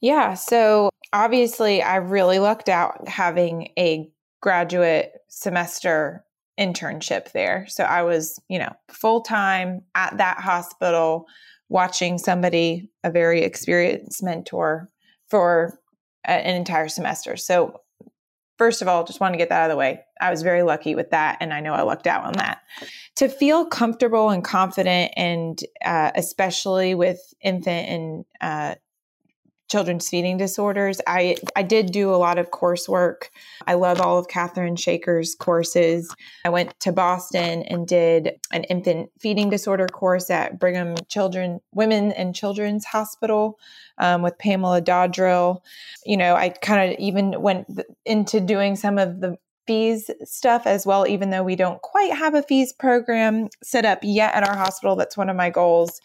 [0.00, 6.24] Yeah, so obviously, I really lucked out having a graduate semester
[6.58, 7.66] internship there.
[7.68, 11.26] So I was, you know, full time at that hospital
[11.68, 14.88] watching somebody, a very experienced mentor,
[15.28, 15.78] for
[16.26, 17.36] a, an entire semester.
[17.36, 17.80] So,
[18.58, 20.00] first of all, just want to get that out of the way.
[20.20, 22.60] I was very lucky with that, and I know I lucked out on that.
[23.16, 28.74] To feel comfortable and confident, and uh, especially with infant and uh,
[29.70, 31.00] children's feeding disorders.
[31.06, 33.28] I, I did do a lot of coursework.
[33.66, 36.14] I love all of Catherine Shaker's courses.
[36.44, 42.12] I went to Boston and did an infant feeding disorder course at Brigham Children Women
[42.12, 43.58] and Children's Hospital
[43.98, 45.60] um, with Pamela Dodrill.
[46.04, 47.66] You know, I kind of even went
[48.04, 52.34] into doing some of the FEES stuff as well, even though we don't quite have
[52.34, 54.96] a FEES program set up yet at our hospital.
[54.96, 56.00] That's one of my goals.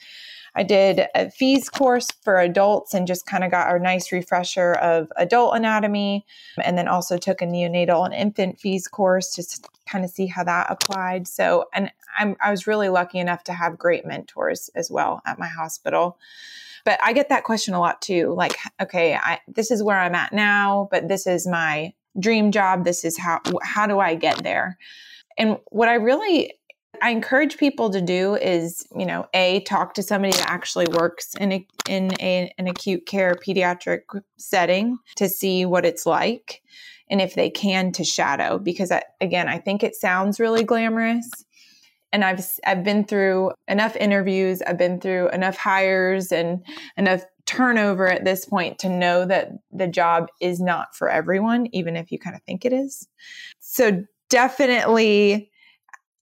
[0.56, 4.74] I did a FEES course for adults and just kind of got a nice refresher
[4.74, 6.26] of adult anatomy.
[6.64, 10.44] And then also took a neonatal and infant FEES course to kind of see how
[10.46, 11.28] that applied.
[11.28, 15.40] So, and I'm, I was really lucky enough to have great mentors as well at
[15.40, 16.18] my hospital.
[16.86, 18.34] But I get that question a lot too.
[18.34, 22.86] Like, okay, I, this is where I'm at now, but this is my dream job.
[22.86, 24.78] This is how, how do I get there?
[25.38, 26.54] And what I really
[27.02, 31.36] I encourage people to do is, you know, a talk to somebody that actually works
[31.36, 34.02] in a, in a, an acute care pediatric
[34.38, 36.62] setting to see what it's like,
[37.10, 38.58] and if they can to shadow.
[38.58, 41.30] Because I, again, I think it sounds really glamorous,
[42.12, 46.66] and I've I've been through enough interviews, I've been through enough hires and
[46.98, 51.96] enough turnover at this point to know that the job is not for everyone, even
[51.96, 53.08] if you kind of think it is.
[53.60, 55.52] So definitely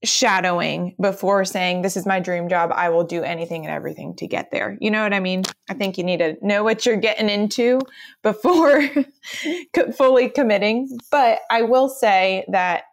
[0.03, 2.71] shadowing before saying this is my dream job.
[2.73, 4.77] I will do anything and everything to get there.
[4.81, 5.43] You know what i mean?
[5.69, 7.79] I think you need to know what you're getting into
[8.21, 8.87] before
[9.97, 10.97] fully committing.
[11.11, 12.83] But i will say that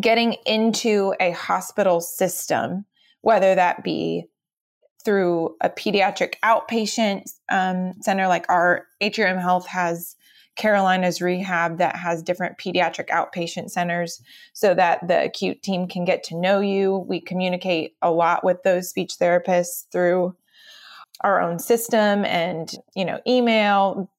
[0.00, 2.84] getting into a hospital system
[3.20, 4.26] whether that be
[5.04, 10.16] through a pediatric outpatient um, center like our atrium health has
[10.56, 16.22] Carolinas rehab that has different pediatric outpatient centers so that the acute team can get
[16.24, 17.04] to know you.
[17.08, 20.34] We communicate a lot with those speech therapists through
[21.20, 24.10] our own system and you know email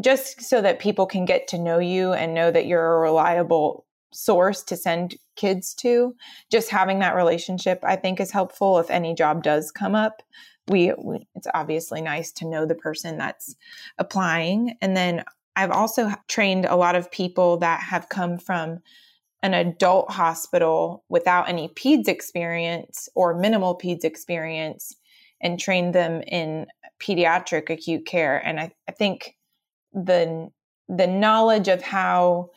[0.00, 3.84] just so that people can get to know you and know that you're a reliable
[4.12, 6.14] source to send kids to.
[6.50, 8.78] Just having that relationship i think is helpful.
[8.78, 10.22] If any job does come up
[10.68, 13.54] we, we, it's obviously nice to know the person that's
[13.98, 14.76] applying.
[14.80, 15.24] And then
[15.56, 18.80] I've also trained a lot of people that have come from
[19.42, 24.94] an adult hospital without any PEDS experience or minimal PEDS experience
[25.40, 26.66] and trained them in
[27.00, 28.38] pediatric acute care.
[28.38, 29.36] And I, I think
[29.92, 30.50] the
[30.88, 32.50] the knowledge of how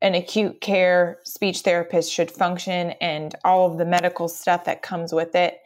[0.00, 5.12] an acute care speech therapist should function and all of the medical stuff that comes
[5.12, 5.58] with it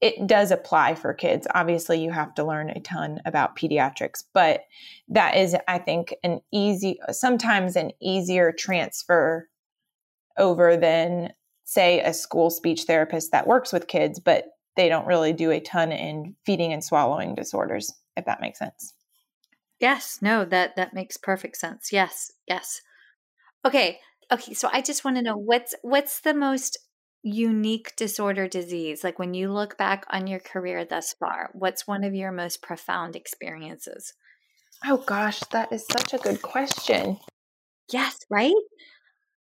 [0.00, 1.46] it does apply for kids.
[1.54, 4.62] Obviously, you have to learn a ton about pediatrics, but
[5.08, 9.48] that is, I think, an easy, sometimes an easier transfer
[10.38, 11.32] over than,
[11.64, 15.60] say, a school speech therapist that works with kids, but they don't really do a
[15.60, 18.94] ton in feeding and swallowing disorders, if that makes sense.
[19.80, 21.92] Yes, no, that that makes perfect sense.
[21.92, 22.82] Yes, yes.
[23.64, 23.98] Okay,
[24.30, 24.54] okay.
[24.54, 26.78] So I just want to know what's what's the most
[27.22, 32.02] unique disorder disease like when you look back on your career thus far what's one
[32.02, 34.14] of your most profound experiences?
[34.86, 37.18] Oh gosh that is such a good question.
[37.92, 38.54] Yes right?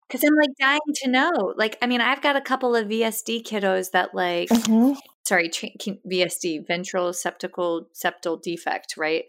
[0.07, 3.43] Because i'm like dying to know like i mean i've got a couple of vsd
[3.43, 4.99] kiddos that like mm-hmm.
[5.23, 9.23] sorry vsd ventral septal septal defect right?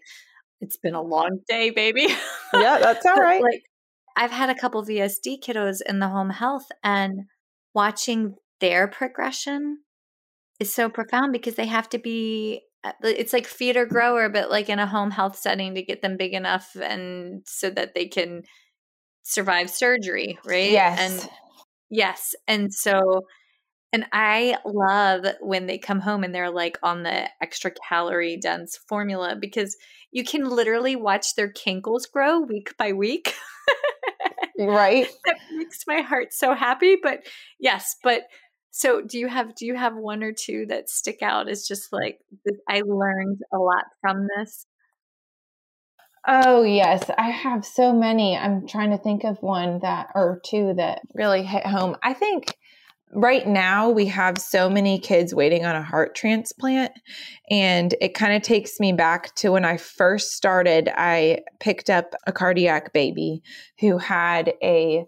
[0.59, 2.07] It's been a long day baby.
[2.53, 3.63] Yeah that's all right like
[4.17, 7.21] i've had a couple vsd kiddos in the home health and
[7.73, 9.79] watching their progression
[10.59, 14.69] is so profound because they have to be uh, it's like feeder grower but like
[14.69, 18.43] in a home health setting to get them big enough and so that they can
[19.23, 20.71] survive surgery right?
[20.71, 20.99] Yes.
[20.99, 21.29] And
[21.89, 23.21] yes and so
[23.91, 28.79] and i love when they come home and they're like on the extra calorie dense
[28.89, 29.77] formula because
[30.11, 33.35] you can literally watch their kinkles grow week by week
[34.57, 35.07] right.
[35.25, 37.25] That makes my heart so happy but
[37.59, 38.23] yes but
[38.71, 41.93] so do you have do you have one or two that stick out as just
[41.93, 42.19] like
[42.67, 44.65] i learned a lot from this?
[46.27, 48.37] Oh yes i have so many.
[48.37, 51.97] I'm trying to think of one that or two that really hit home.
[52.01, 52.55] I think
[53.15, 56.91] right now we have so many kids waiting on a heart transplant
[57.49, 62.15] and it kind of takes me back to when i first started i picked up
[62.27, 63.41] a cardiac baby
[63.79, 65.05] who had a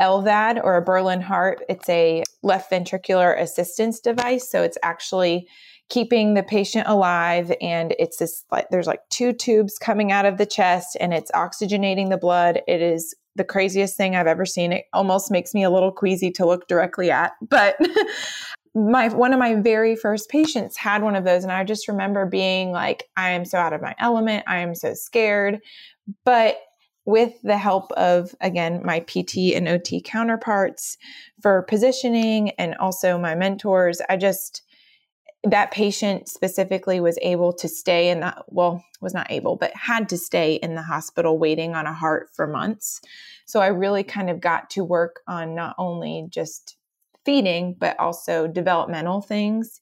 [0.00, 1.62] LVAD or a Berlin heart.
[1.68, 4.50] It's a left ventricular assistance device.
[4.50, 5.48] So it's actually
[5.88, 10.36] keeping the patient alive and it's this like there's like two tubes coming out of
[10.36, 12.60] the chest and it's oxygenating the blood.
[12.66, 14.72] It is the craziest thing I've ever seen.
[14.72, 17.32] It almost makes me a little queasy to look directly at.
[17.40, 17.76] But
[18.74, 22.26] my one of my very first patients had one of those and I just remember
[22.26, 24.44] being like I am so out of my element.
[24.48, 25.60] I am so scared.
[26.24, 26.58] But
[27.04, 30.98] with the help of again my PT and OT counterparts
[31.40, 34.62] for positioning and also my mentors, I just
[35.44, 40.08] that patient specifically was able to stay in the well was not able but had
[40.08, 43.00] to stay in the hospital waiting on a heart for months.
[43.46, 46.76] So i really kind of got to work on not only just
[47.24, 49.80] feeding but also developmental things.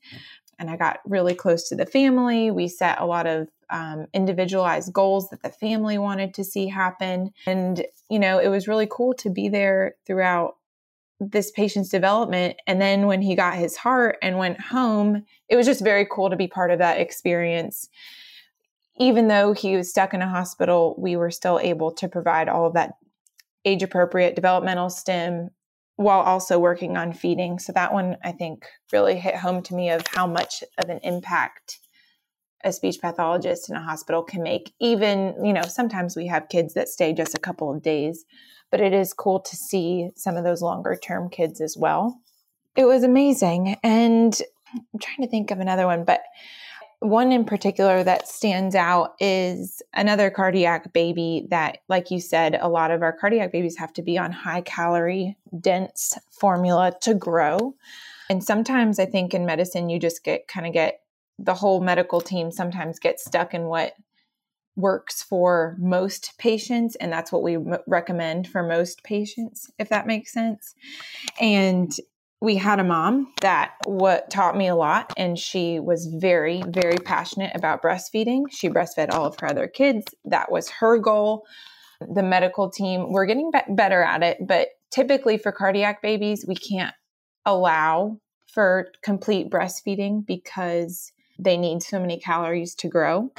[0.59, 2.51] And i got really close to the family.
[2.51, 7.31] We set a lot of um, individualized goals that the family wanted to see happen.
[7.47, 10.57] And you know it was really cool to be there throughout
[11.21, 12.57] this patient's development.
[12.67, 16.31] And then when he got his heart and went home, it was just very cool
[16.31, 17.89] to be part of that experience.
[18.99, 22.67] Even though he was stuck in a hospital, we were still able to provide all
[22.67, 22.95] of that
[23.65, 25.51] age appropriate developmental stim
[25.97, 27.59] while also working on feeding.
[27.59, 31.01] So that one I think really hit home to me of how much of an
[31.03, 31.79] impact
[32.65, 34.73] a speech pathologist in a hospital can make.
[34.81, 38.25] Even, you know, sometimes we have kids that stay just a couple of days
[38.75, 42.21] but it is cool to see some of those longer term kids as well.
[42.75, 43.77] It was amazing.
[43.85, 44.37] And
[44.75, 46.23] I'm trying to think of another one, but
[46.99, 52.67] one in particular that stands out is another cardiac baby that, like you said, a
[52.67, 57.77] lot of our cardiac babies have to be on high calorie, dense formula to grow.
[58.29, 60.99] And sometimes I think in medicine, you just get kind of get
[61.39, 63.95] the whole medical team sometimes gets stuck in what
[64.77, 70.07] works for most patients and that's what we m- recommend for most patients if that
[70.07, 70.75] makes sense.
[71.41, 71.93] And
[72.41, 76.99] we had a mom that what taught me a lot and she was very very
[76.99, 78.45] passionate about breastfeeding.
[78.51, 80.07] She breastfed all of her other kids.
[80.25, 81.45] That was her goal.
[82.01, 86.57] The medical team we're getting be- better at it but typically for cardiac babies we
[86.57, 86.95] can't
[87.47, 88.19] allow
[88.53, 93.31] for complete breastfeeding because they need so many calories to grow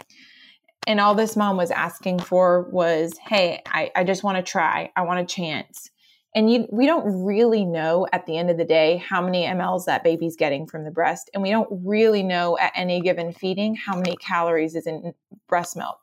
[0.88, 4.92] and all this mom was asking for was, hey, I, I just want to try.
[4.96, 5.90] I want a chance.
[6.36, 9.86] And you, we don't really know at the end of the day how many mLs
[9.86, 11.30] that baby's getting from the breast.
[11.34, 15.14] And we don't really know at any given feeding how many calories is in
[15.48, 16.00] breast milk.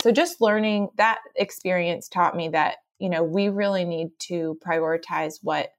[0.00, 5.38] So just learning that experience taught me that, you know, we really need to prioritize
[5.42, 5.72] what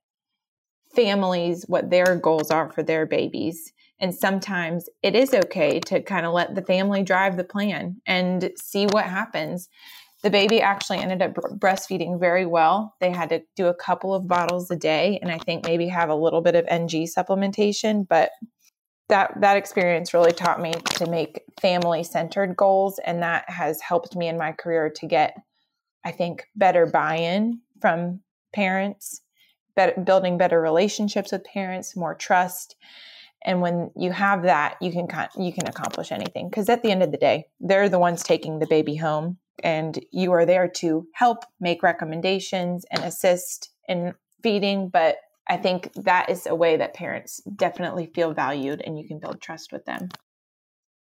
[0.93, 6.25] families, what their goals are for their babies and sometimes it is okay to kind
[6.25, 9.69] of let the family drive the plan and see what happens.
[10.23, 12.95] The baby actually ended up breastfeeding very well.
[12.99, 16.09] They had to do a couple of bottles a day and I think maybe have
[16.09, 18.31] a little bit of NG supplementation, but
[19.07, 24.15] that that experience really taught me to make family centered goals and that has helped
[24.15, 25.35] me in my career to get
[26.05, 28.21] I think better buy-in from
[28.53, 29.21] parents,
[29.75, 32.75] better, building better relationships with parents, more trust
[33.43, 36.49] and when you have that you can you can accomplish anything.
[36.49, 40.03] Because at the end of the day they're the ones taking the baby home and
[40.11, 44.13] you are there to help make recommendations and assist in
[44.43, 44.89] feeding.
[44.89, 45.17] But
[45.47, 49.41] i think that is a way that parents definitely feel valued and you can build
[49.41, 50.09] trust with them.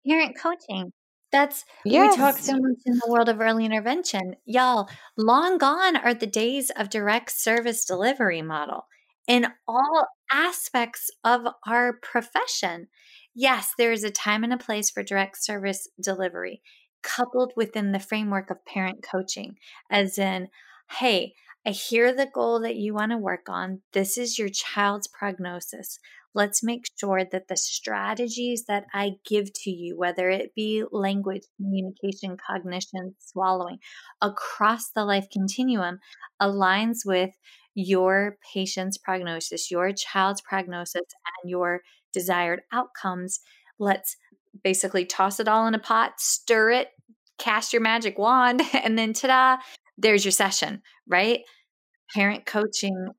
[0.07, 0.91] Parent coaching.
[1.33, 2.11] That's yes.
[2.11, 4.35] we talk so much in the world of early intervention.
[4.45, 8.85] Y'all long gone are the days of direct service delivery model.
[9.27, 12.87] In all aspects of our profession.
[13.35, 16.61] Yes, there is a time and a place for direct service delivery,
[17.03, 19.55] coupled within the framework of parent coaching,
[19.89, 20.47] as in,
[20.99, 21.33] hey,
[21.65, 23.81] I hear the goal that you want to work on.
[23.93, 25.99] This is your child's prognosis.
[26.35, 31.43] Let's make sure that the strategies that I give to you, whether it be language,
[31.57, 33.77] communication, cognition, swallowing,
[34.19, 35.99] across the life continuum,
[36.41, 37.29] aligns with
[37.75, 41.01] your patient's prognosis, your child's prognosis,
[41.41, 41.81] and your
[42.13, 43.39] desired outcomes.
[43.79, 44.15] Let's
[44.63, 46.89] basically toss it all in a pot, stir it,
[47.37, 49.63] cast your magic wand, and then ta da,
[49.97, 51.41] there's your session, right?
[52.13, 53.09] Parent coaching,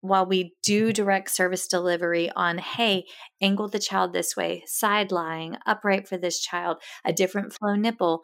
[0.00, 3.04] while we do direct service delivery on, hey,
[3.40, 8.20] angle the child this way, side lying, upright for this child, a different flow nipple,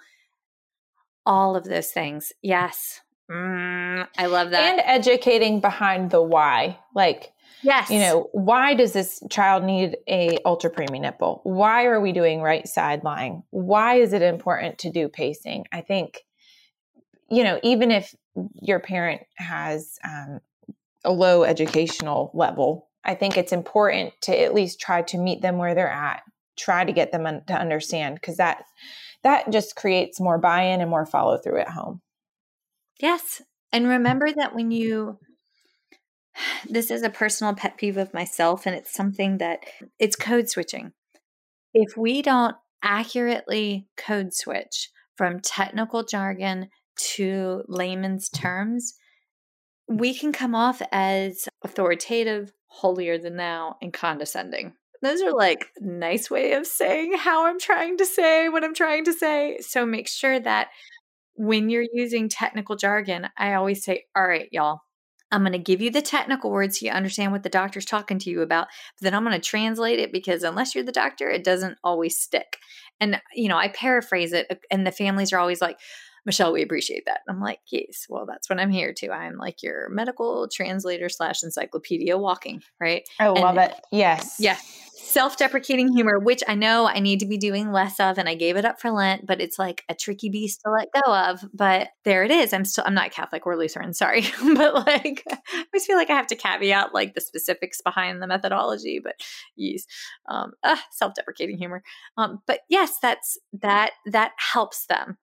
[1.24, 2.32] all of those things.
[2.42, 3.00] Yes,
[3.30, 4.72] Mm, I love that.
[4.72, 6.78] And educating behind the why.
[6.94, 7.90] Like Yes.
[7.90, 11.40] You know, why does this child need a ultra preemie nipple?
[11.44, 13.42] Why are we doing right side lying?
[13.50, 15.66] Why is it important to do pacing?
[15.70, 16.20] I think,
[17.28, 18.14] you know, even if
[18.54, 20.40] your parent has um,
[21.04, 25.58] a low educational level, I think it's important to at least try to meet them
[25.58, 26.22] where they're at,
[26.56, 28.64] try to get them un- to understand because that
[29.22, 32.00] that just creates more buy-in and more follow through at home.
[33.00, 33.42] Yes.
[33.72, 35.18] And remember that when you
[36.68, 39.60] this is a personal pet peeve of myself and it's something that
[39.98, 40.92] it's code switching.
[41.72, 46.68] If we don't accurately code switch from technical jargon
[47.14, 48.94] to layman's terms,
[49.88, 54.72] we can come off as authoritative, holier than thou, and condescending.
[55.02, 59.04] Those are like nice way of saying how I'm trying to say what I'm trying
[59.06, 59.58] to say.
[59.60, 60.68] So make sure that
[61.34, 64.80] when you're using technical jargon, I always say, all right, y'all,
[65.32, 68.18] I'm going to give you the technical words so you understand what the doctor's talking
[68.18, 68.66] to you about.
[68.98, 72.18] But then I'm going to translate it because unless you're the doctor, it doesn't always
[72.18, 72.58] stick.
[72.98, 75.78] And, you know, I paraphrase it, and the families are always like,
[76.26, 77.20] Michelle, we appreciate that.
[77.30, 79.10] I'm like, yes, well, that's what I'm here to.
[79.10, 83.08] I'm like your medical translator slash encyclopedia walking, right?
[83.18, 83.80] Oh, I love and, it.
[83.90, 84.36] Yes.
[84.38, 84.58] Yeah
[85.10, 88.34] self deprecating humor, which I know I need to be doing less of, and I
[88.34, 91.44] gave it up for Lent, but it's like a tricky beast to let go of.
[91.52, 92.52] But there it is.
[92.52, 94.22] I'm still, I'm not Catholic or Lutheran, sorry.
[94.54, 98.26] but like, I always feel like I have to caveat like the specifics behind the
[98.26, 99.14] methodology, but
[99.56, 99.84] yes,
[100.28, 101.82] um, uh, self deprecating humor.
[102.16, 105.18] Um, but yes, that's that, that helps them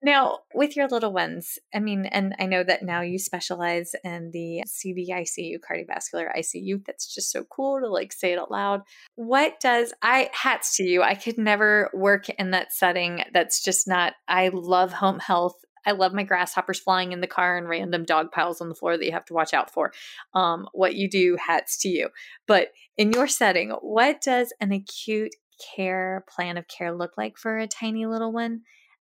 [0.00, 4.30] now, with your little ones, I mean, and I know that now you specialize in
[4.32, 6.84] the CVICU, cardiovascular ICU.
[6.86, 8.82] That's just so cool to like say it out loud.
[9.16, 11.02] What does I hats to you?
[11.02, 13.24] I could never work in that setting.
[13.32, 15.56] That's just not, I love home health.
[15.84, 18.96] I love my grasshoppers flying in the car and random dog piles on the floor
[18.96, 19.92] that you have to watch out for.
[20.32, 22.10] Um, what you do, hats to you.
[22.46, 25.34] But in your setting, what does an acute
[25.74, 28.60] care plan of care look like for a tiny little one?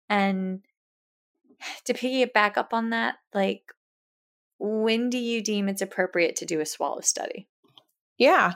[0.09, 0.61] And
[1.85, 3.63] to piggyback up on that, like
[4.59, 7.47] when do you deem it's appropriate to do a swallow study?
[8.17, 8.53] Yeah.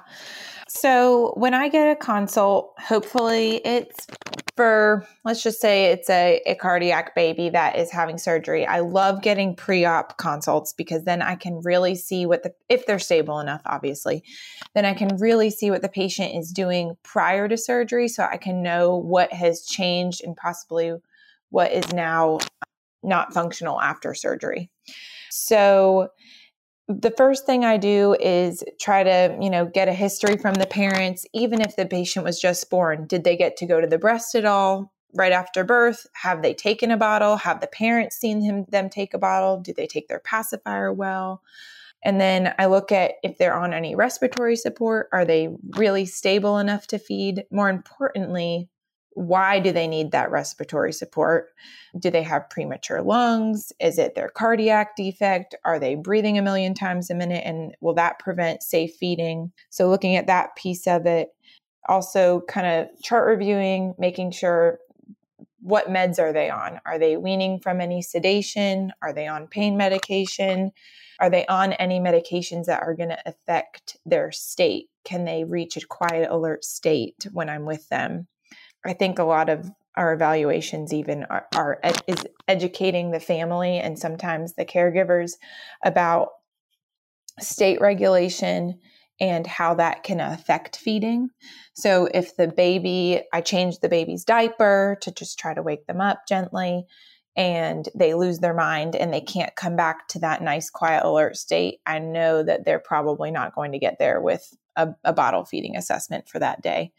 [0.70, 4.08] So when I get a consult, hopefully it's
[4.56, 8.66] for, let's just say it's a, a cardiac baby that is having surgery.
[8.66, 12.86] I love getting pre op consults because then I can really see what the, if
[12.86, 14.24] they're stable enough, obviously,
[14.76, 18.38] then I can really see what the patient is doing prior to surgery so I
[18.38, 20.94] can know what has changed and possibly
[21.50, 22.40] what is now
[23.04, 24.70] not functional after surgery.
[25.30, 26.10] So
[26.88, 30.66] the first thing I do is try to, you know, get a history from the
[30.66, 33.06] parents even if the patient was just born.
[33.06, 36.08] Did they get to go to the breast at all right after birth?
[36.14, 37.38] Have they taken a bottle?
[37.38, 39.60] Have the parents seen him them take a bottle?
[39.60, 41.44] Do they take their pacifier well?
[42.04, 45.10] And then I look at if they're on any respiratory support.
[45.12, 47.44] Are they really stable enough to feed?
[47.52, 48.70] More importantly,
[49.20, 51.50] why do they need that respiratory support?
[52.00, 53.74] Do they have premature lungs?
[53.78, 55.56] Is it their cardiac defect?
[55.66, 57.44] Are they breathing a million times a minute?
[57.46, 59.52] And will that prevent safe feeding?
[59.72, 61.30] So, looking at that piece of it,
[61.90, 64.80] also kind of chart reviewing, making sure
[65.60, 66.80] what meds are they on?
[66.86, 68.94] Are they weaning from any sedation?
[69.02, 70.72] Are they on pain medication?
[71.20, 74.88] Are they on any medications that are going to affect their state?
[75.04, 78.30] Can they reach a quiet alert state when I'm with them?
[78.90, 84.00] I think a lot of our evaluations even are, are is educating the family and
[84.00, 85.34] sometimes the caregivers
[85.86, 86.30] about
[87.40, 88.80] state regulation
[89.22, 91.30] and how that can affect feeding.
[91.74, 96.02] So if the baby, I change the baby's diaper to just try to wake them
[96.02, 96.86] up gently
[97.36, 101.38] and they lose their mind and they can't come back to that nice quiet alert
[101.38, 105.46] state, I know that they're probably not going to get there with a, a bottle
[105.46, 106.92] feeding assessment for that day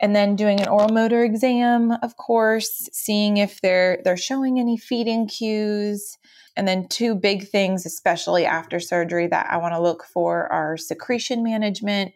[0.00, 4.76] and then doing an oral motor exam of course seeing if they're they're showing any
[4.76, 6.18] feeding cues.
[6.56, 10.76] And then two big things especially after surgery that i want to look for are
[10.76, 12.12] secretion management.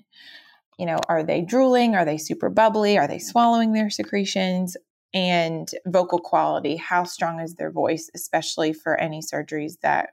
[0.79, 1.95] You know are they drooling?
[1.95, 2.99] Are they super bubbly?
[2.99, 4.77] Are they swallowing their secretions?
[5.13, 10.11] And vocal quality how strong is their voice especially for any surgeries that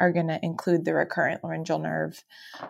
[0.00, 2.22] are going to include the recurrent laryngeal nerve.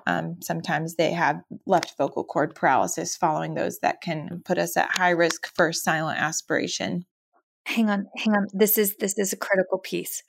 [0.06, 4.96] Um, sometimes they have left vocal cord paralysis following those that can put us at
[4.96, 7.04] high risk for silent aspiration.
[7.66, 8.46] Hang on, hang on.
[8.52, 10.22] This is this is a critical piece.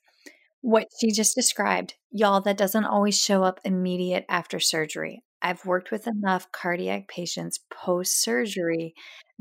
[0.62, 5.24] What she just described, y'all, that doesn't always show up immediate after surgery.
[5.42, 8.96] I've worked with enough cardiac patients post surgery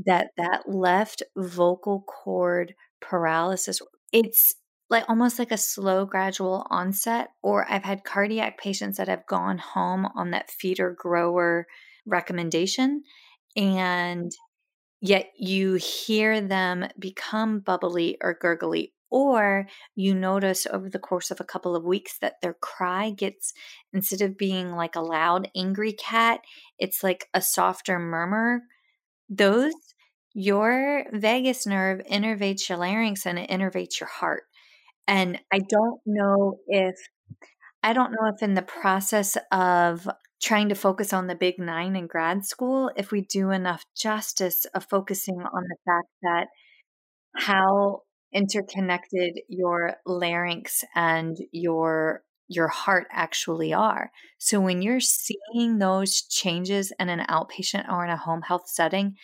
[0.04, 3.80] that that left vocal cord paralysis
[4.12, 4.54] it's
[4.88, 9.58] like almost like a slow gradual onset or I've had cardiac patients that have gone
[9.58, 11.66] home on that feeder grower
[12.06, 13.02] recommendation
[13.56, 14.30] and
[15.00, 21.40] yet you hear them become bubbly or gurgly or you notice over the course of
[21.40, 23.52] a couple of weeks that their cry gets
[23.92, 26.40] instead of being like a loud angry cat
[26.78, 28.62] it's like a softer murmur.
[29.28, 29.74] Those
[30.34, 34.44] your vagus nerve innervates your larynx and it innervates your heart
[35.08, 36.96] and I don't know if
[37.82, 40.08] I don't know if in the process of
[40.42, 44.66] trying to focus on the big nine in grad school, if we do enough justice
[44.74, 46.46] of focusing on the fact that
[47.36, 48.02] how
[48.32, 54.10] interconnected your larynx and your your heart actually are.
[54.38, 59.16] So when you're seeing those changes in an outpatient or in a home health setting,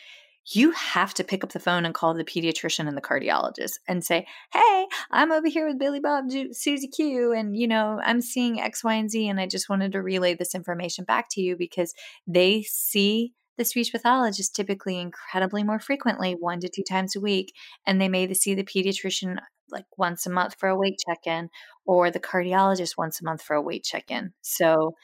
[0.47, 4.05] you have to pick up the phone and call the pediatrician and the cardiologist and
[4.05, 8.20] say, Hey, I'm over here with Billy Bob, Ju- Susie Q, and you know, I'm
[8.20, 11.40] seeing X, Y, and Z, and I just wanted to relay this information back to
[11.40, 11.95] you because
[12.26, 17.53] they see the speech pathologist typically incredibly more frequently, one to two times a week,
[17.86, 19.38] and they may see the pediatrician
[19.70, 21.49] like once a month for a weight check-in
[21.86, 24.32] or the cardiologist once a month for a weight check-in.
[24.43, 24.95] So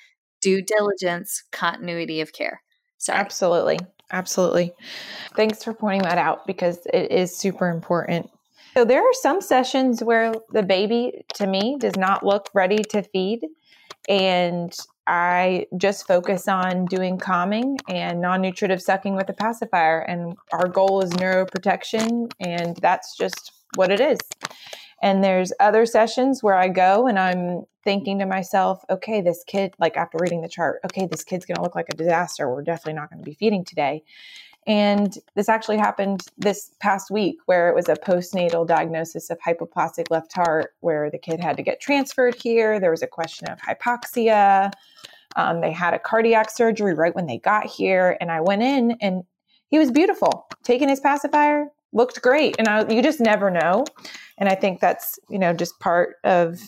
[0.41, 2.63] due diligence, continuity of care.
[2.99, 3.19] Sorry.
[3.19, 3.79] Absolutely.
[4.11, 4.73] Absolutely.
[5.35, 8.31] Thanks for pointing that out because it is super important.
[8.77, 13.03] So, there are some sessions where the baby, to me, does not look ready to
[13.03, 13.41] feed.
[14.09, 14.75] And
[15.07, 20.01] I just focus on doing calming and non nutritive sucking with a pacifier.
[20.01, 22.31] And our goal is neuroprotection.
[22.41, 24.19] And that's just what it is.
[25.03, 29.75] And there's other sessions where I go and I'm thinking to myself, okay, this kid,
[29.79, 32.49] like after reading the chart, okay, this kid's going to look like a disaster.
[32.49, 34.03] We're definitely not going to be feeding today.
[34.67, 40.11] And this actually happened this past week where it was a postnatal diagnosis of hypoplastic
[40.11, 42.79] left heart, where the kid had to get transferred here.
[42.79, 44.71] There was a question of hypoxia.
[45.37, 48.19] Um, they had a cardiac surgery right when they got here.
[48.21, 49.23] And I went in and
[49.69, 52.57] he was beautiful, taking his pacifier, looked great.
[52.59, 53.85] And I, you just never know.
[54.39, 56.61] And I think that's, you know, just part of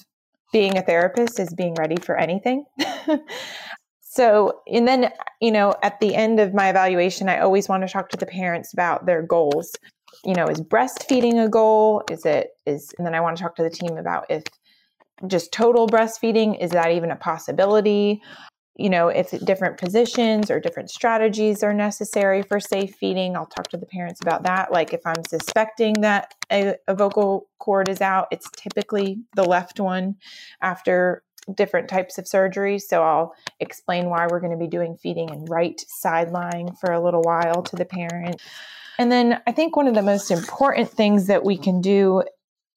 [0.52, 2.64] being a therapist is being ready for anything.
[4.00, 7.92] so, and then, you know, at the end of my evaluation, I always want to
[7.92, 9.76] talk to the parents about their goals.
[10.24, 12.02] You know, is breastfeeding a goal?
[12.10, 14.42] Is it is, and then I want to talk to the team about if
[15.26, 18.20] just total breastfeeding is that even a possibility?
[18.80, 23.68] You know, if different positions or different strategies are necessary for safe feeding, I'll talk
[23.68, 24.72] to the parents about that.
[24.72, 29.80] Like if I'm suspecting that a, a vocal cord is out, it's typically the left
[29.80, 30.16] one
[30.62, 31.22] after
[31.54, 32.82] different types of surgeries.
[32.82, 36.92] So I'll explain why we're going to be doing feeding and right side lying for
[36.92, 38.40] a little while to the parent.
[38.98, 42.22] And then I think one of the most important things that we can do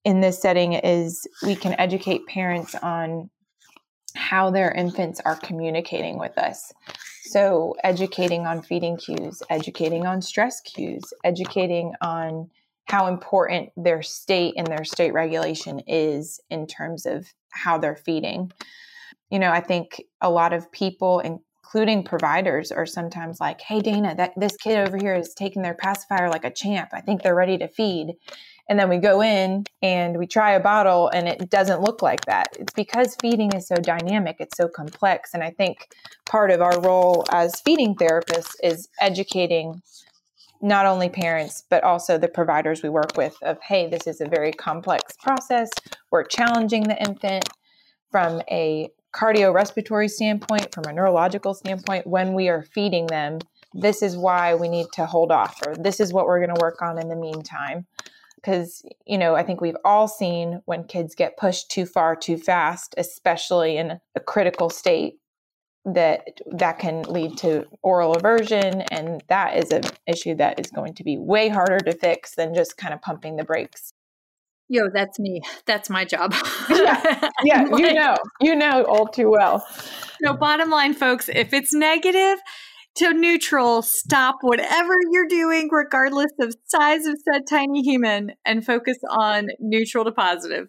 [0.03, 3.29] in this setting is we can educate parents on
[4.23, 6.71] how their infants are communicating with us.
[7.23, 12.49] So, educating on feeding cues, educating on stress cues, educating on
[12.85, 18.51] how important their state and their state regulation is in terms of how they're feeding.
[19.29, 24.15] You know, I think a lot of people, including providers, are sometimes like, "Hey, Dana,
[24.15, 26.89] that this kid over here is taking their pacifier like a champ.
[26.93, 28.15] I think they're ready to feed."
[28.69, 32.25] And then we go in and we try a bottle and it doesn't look like
[32.25, 32.55] that.
[32.57, 35.33] It's because feeding is so dynamic, it's so complex.
[35.33, 35.89] And I think
[36.25, 39.81] part of our role as feeding therapists is educating
[40.61, 44.29] not only parents, but also the providers we work with of, hey, this is a
[44.29, 45.69] very complex process.
[46.09, 47.49] We're challenging the infant
[48.11, 53.39] from a cardiorespiratory standpoint, from a neurological standpoint, when we are feeding them.
[53.73, 56.61] This is why we need to hold off, or this is what we're going to
[56.61, 57.85] work on in the meantime
[58.43, 62.37] because you know i think we've all seen when kids get pushed too far too
[62.37, 65.19] fast especially in a critical state
[65.85, 70.93] that that can lead to oral aversion and that is an issue that is going
[70.93, 73.93] to be way harder to fix than just kind of pumping the brakes.
[74.69, 75.41] Yo that's me.
[75.65, 76.33] That's my job.
[76.69, 78.15] Yeah, yeah you know.
[78.39, 79.67] You know all too well.
[80.21, 82.39] No bottom line folks if it's negative
[82.95, 88.97] to neutral, stop whatever you're doing, regardless of size of said tiny human, and focus
[89.09, 90.67] on neutral to positive.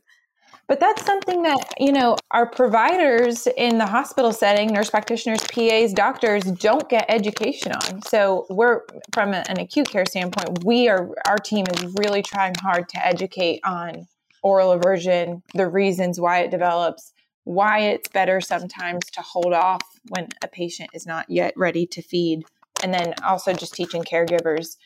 [0.66, 5.93] But that's something that, you know, our providers in the hospital setting, nurse practitioners, PAs,
[5.93, 8.01] doctors don't get education on.
[8.03, 8.81] So we're
[9.12, 13.61] from an acute care standpoint, we are our team is really trying hard to educate
[13.64, 14.07] on
[14.43, 17.12] oral aversion, the reasons why it develops,
[17.45, 22.02] why it's better sometimes to hold off when a patient is not yet ready to
[22.02, 22.44] feed.
[22.82, 24.76] And then also just teaching caregivers,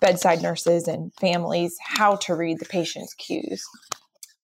[0.00, 3.64] bedside nurses, and families how to read the patient's cues.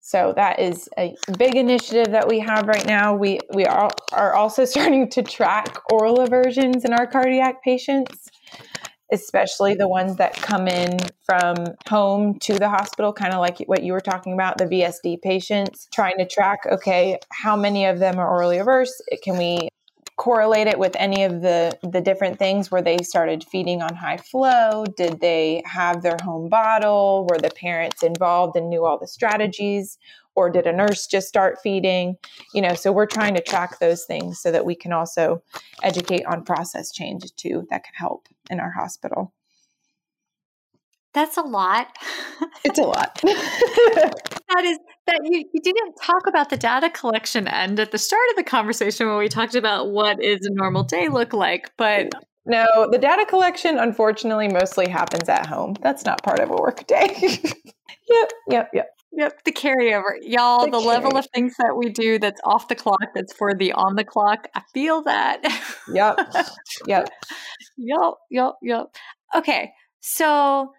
[0.05, 3.15] So that is a big initiative that we have right now.
[3.15, 8.29] We we are, are also starting to track oral aversions in our cardiac patients,
[9.11, 11.55] especially the ones that come in from
[11.89, 15.87] home to the hospital, kind of like what you were talking about, the VSD patients,
[15.91, 18.93] trying to track, okay, how many of them are orally averse?
[19.23, 19.69] Can we
[20.17, 22.71] correlate it with any of the the different things?
[22.71, 24.85] Where they started feeding on high flow?
[24.97, 27.27] Did they have their home bottle?
[27.29, 29.97] Were the parents involved and knew all the strategies?
[30.35, 32.15] Or did a nurse just start feeding?
[32.53, 35.43] You know so we're trying to track those things so that we can also
[35.83, 39.33] educate on process change too that can help in our hospital.
[41.15, 41.87] That's a lot.
[42.65, 43.21] It's a lot.
[43.23, 44.77] that is
[45.07, 48.43] that you, you didn't talk about the data collection end at the start of the
[48.43, 52.11] conversation when we talked about what is a normal day look like, but
[52.45, 55.75] no, the data collection unfortunately mostly happens at home.
[55.81, 57.39] That's not part of a work day.
[58.09, 58.89] yep, yep, yep.
[59.17, 60.17] Yep, the carryover.
[60.21, 63.53] Y'all, the, the level of things that we do that's off the clock, that's for
[63.53, 64.47] the on the clock.
[64.55, 65.41] I feel that.
[65.87, 66.19] Yep.
[66.85, 67.09] Yep.
[67.77, 68.87] yep, yep, yep.
[69.33, 69.71] Okay.
[70.01, 70.73] So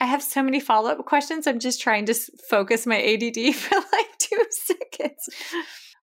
[0.00, 1.46] I have so many follow up questions.
[1.46, 2.14] I'm just trying to
[2.48, 5.28] focus my ADD for like two seconds.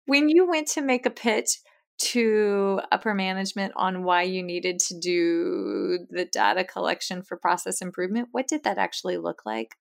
[0.04, 1.58] When you went to make a pitch
[1.98, 8.28] to upper management on why you needed to do the data collection for process improvement,
[8.32, 9.76] what did that actually look like?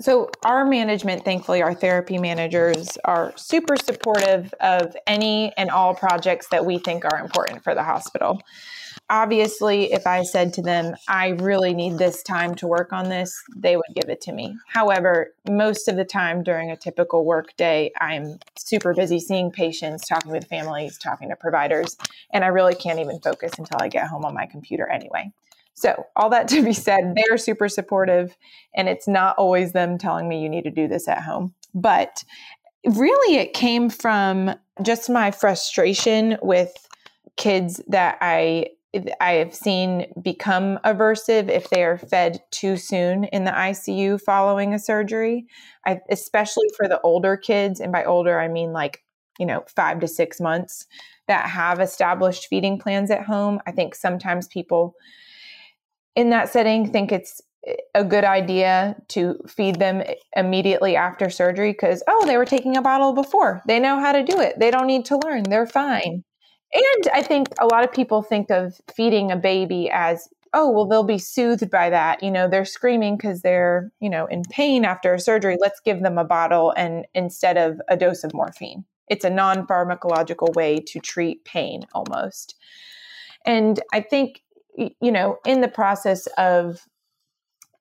[0.00, 6.48] So, our management, thankfully, our therapy managers are super supportive of any and all projects
[6.48, 8.40] that we think are important for the hospital
[9.10, 13.42] obviously, if I said to them, I really need this time to work on this,
[13.54, 14.56] they would give it to me.
[14.68, 20.06] However, most of the time during a typical work day, I'm super busy seeing patients,
[20.06, 21.96] talking with families, talking to providers,
[22.32, 25.32] and I really can't even focus until I get home on my computer anyway.
[25.74, 28.36] So, all that to be said, they're super supportive,
[28.74, 31.54] and it's not always them telling me you need to do this at home.
[31.74, 32.22] But
[32.84, 36.72] really, it came from just my frustration with
[37.36, 38.66] kids that I
[39.20, 44.74] I have seen become aversive if they are fed too soon in the ICU following
[44.74, 45.46] a surgery,
[45.86, 47.80] I, especially for the older kids.
[47.80, 49.04] And by older, I mean like,
[49.38, 50.86] you know, five to six months
[51.28, 53.60] that have established feeding plans at home.
[53.66, 54.94] I think sometimes people
[56.16, 57.40] in that setting think it's
[57.94, 60.02] a good idea to feed them
[60.34, 63.62] immediately after surgery because, oh, they were taking a bottle before.
[63.66, 64.58] They know how to do it.
[64.58, 65.44] They don't need to learn.
[65.44, 66.24] They're fine.
[66.72, 70.86] And I think a lot of people think of feeding a baby as, oh, well,
[70.86, 72.22] they'll be soothed by that.
[72.22, 75.56] You know, they're screaming because they're, you know, in pain after a surgery.
[75.60, 78.84] Let's give them a bottle and instead of a dose of morphine.
[79.08, 82.54] It's a non pharmacological way to treat pain almost.
[83.44, 84.42] And I think,
[84.76, 86.86] you know, in the process of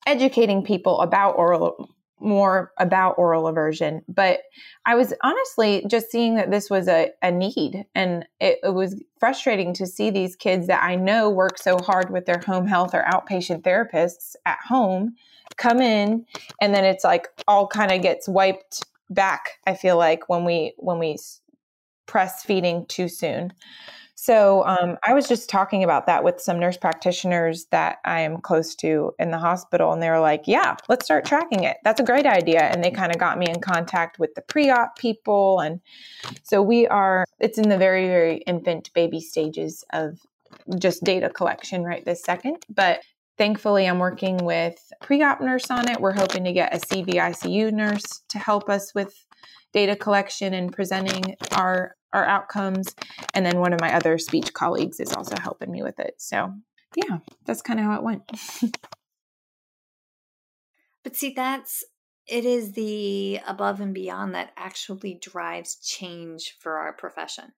[0.07, 1.89] educating people about oral
[2.19, 4.41] more about oral aversion, but
[4.85, 7.85] I was honestly just seeing that this was a, a need.
[7.95, 12.09] And it, it, was frustrating to see these kids that I know work so hard
[12.11, 15.15] with their home health or outpatient therapists at home
[15.57, 16.25] come in
[16.61, 20.73] and then it's like all kind of gets wiped back i feel like when we
[20.77, 21.17] when we
[22.05, 23.51] press feeding too soon
[24.21, 28.41] so um, I was just talking about that with some nurse practitioners that I am
[28.41, 31.77] close to in the hospital, and they were like, "Yeah, let's start tracking it.
[31.85, 34.97] That's a great idea." And they kind of got me in contact with the pre-op
[34.97, 35.79] people, and
[36.43, 37.23] so we are.
[37.39, 40.19] It's in the very very infant baby stages of
[40.77, 42.99] just data collection right this second, but
[43.37, 48.21] thankfully i'm working with pre-op nurse on it we're hoping to get a cvicu nurse
[48.27, 49.25] to help us with
[49.71, 52.95] data collection and presenting our our outcomes.
[53.33, 56.15] And then one of my other speech colleagues is also helping me with it.
[56.17, 56.53] So
[56.95, 58.23] yeah, that's kind of how it went.
[61.03, 61.83] but see, that's
[62.27, 67.53] it is the above and beyond that actually drives change for our profession.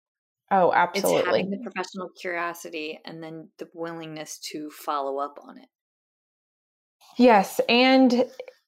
[0.49, 1.19] Oh, absolutely.
[1.19, 5.67] It's having the professional curiosity and then the willingness to follow up on it.
[7.17, 8.25] Yes, and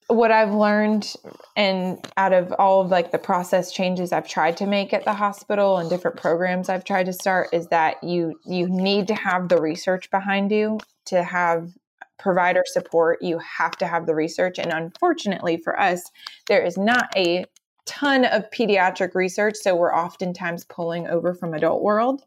[0.08, 1.14] what I've learned
[1.56, 5.14] and out of all of like the process changes I've tried to make at the
[5.14, 9.50] hospital and different programs I've tried to start is that you you need to have
[9.50, 11.72] the research behind you to have
[12.20, 13.22] provider support.
[13.22, 14.60] You have to have the research.
[14.60, 16.04] And unfortunately for us
[16.48, 17.46] there is not a
[17.86, 22.24] ton of pediatric research so we're oftentimes pulling over from adult world.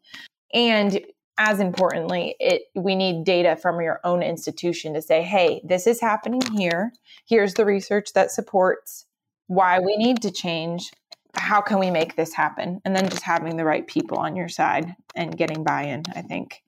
[0.52, 1.00] And
[1.38, 6.00] as importantly, it we need data from your own institution to say, hey, this is
[6.00, 6.92] happening here.
[7.26, 9.06] Here's the research that supports
[9.46, 10.90] why we need to change.
[11.34, 12.80] How can we make this happen?
[12.84, 16.62] And then just having the right people on your side and getting buy-in, I think,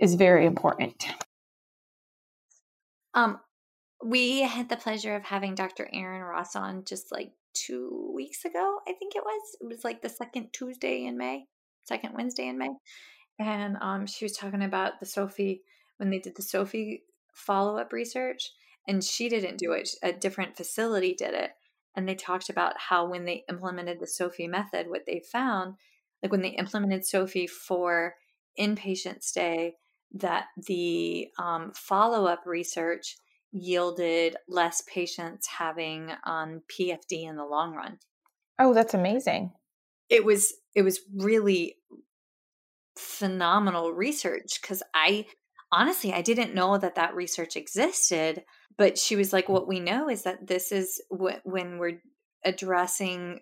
[0.00, 1.06] is very important.
[3.14, 3.38] Um,
[4.04, 5.88] we had the pleasure of having Dr.
[5.92, 9.56] Erin Ross on just like two weeks ago, I think it was.
[9.60, 11.46] It was like the second Tuesday in May,
[11.84, 12.70] second Wednesday in May.
[13.40, 15.60] And um, she was talking about the SOFFI,
[15.96, 17.00] when they did the SOFFI
[17.32, 18.50] follow up research,
[18.86, 21.52] and she didn't do it, a different facility did it.
[21.96, 25.74] And they talked about how when they implemented the SOFFI method, what they found,
[26.22, 28.14] like when they implemented SOFFI for
[28.58, 29.76] inpatient stay,
[30.12, 33.16] that the um, follow up research
[33.52, 37.98] yielded less patients having um, PFD in the long run.
[38.58, 39.52] Oh, that's amazing.
[40.10, 41.76] It was it was really
[42.96, 45.26] phenomenal research because I
[45.72, 48.44] honestly I didn't know that that research existed.
[48.78, 52.00] But she was like, what we know is that this is wh- when we're
[52.44, 53.40] addressing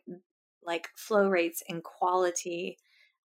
[0.65, 2.79] like flow rates and quality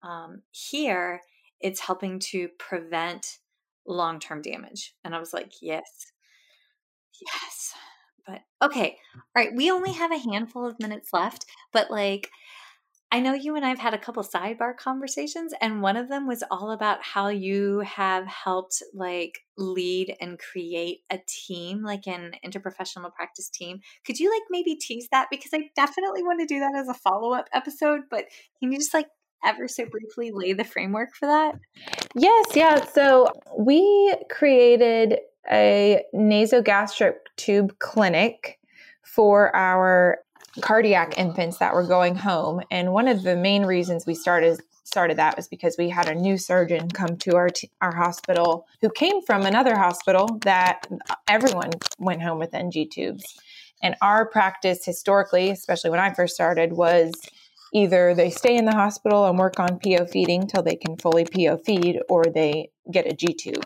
[0.03, 1.21] um, here,
[1.59, 3.39] it's helping to prevent
[3.87, 4.93] long term damage.
[5.03, 6.11] And I was like, yes,
[7.21, 7.73] Yes.
[8.25, 8.97] But okay.
[9.15, 9.53] All right.
[9.53, 12.29] We only have a handful of minutes left, but like,
[13.13, 16.43] I know you and I've had a couple sidebar conversations, and one of them was
[16.49, 23.13] all about how you have helped like lead and create a team, like an interprofessional
[23.13, 23.81] practice team.
[24.03, 25.27] Could you like maybe tease that?
[25.29, 28.25] Because I definitely want to do that as a follow up episode, but
[28.59, 29.09] can you just like
[29.45, 31.59] ever so briefly lay the framework for that?
[32.15, 32.83] Yes, yeah.
[32.83, 33.27] So
[33.59, 35.19] we created
[35.51, 38.57] a nasogastric tube clinic
[39.03, 40.17] for our
[40.61, 42.61] cardiac infants that were going home.
[42.69, 46.15] And one of the main reasons we started started that was because we had a
[46.15, 50.85] new surgeon come to our t- our hospital who came from another hospital that
[51.27, 53.23] everyone went home with NG tubes.
[53.81, 57.13] And our practice historically, especially when I first started, was
[57.73, 61.25] either they stay in the hospital and work on PO feeding till they can fully
[61.25, 63.65] PO feed, or they get a G tube.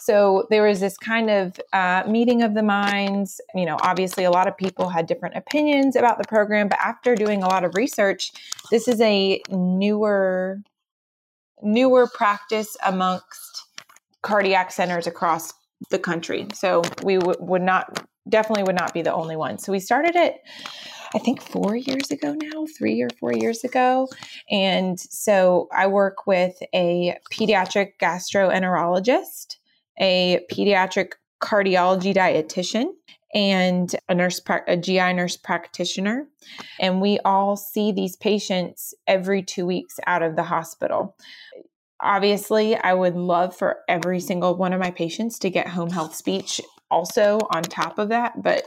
[0.00, 3.40] So there was this kind of uh, meeting of the minds.
[3.54, 7.14] You know, obviously, a lot of people had different opinions about the program, but after
[7.14, 8.32] doing a lot of research,
[8.70, 10.60] this is a newer,
[11.62, 13.66] newer practice amongst
[14.22, 15.52] cardiac centers across
[15.90, 16.46] the country.
[16.54, 19.58] So we w- would not, definitely would not be the only one.
[19.58, 20.36] So we started it.
[21.14, 24.08] I think four years ago now, three or four years ago.
[24.50, 29.56] And so I work with a pediatric gastroenterologist
[29.98, 32.86] a pediatric cardiology dietitian
[33.34, 36.28] and a nurse a GI nurse practitioner
[36.78, 41.16] and we all see these patients every 2 weeks out of the hospital.
[42.00, 46.14] Obviously, I would love for every single one of my patients to get home health
[46.14, 46.60] speech
[46.92, 48.64] also on top of that, but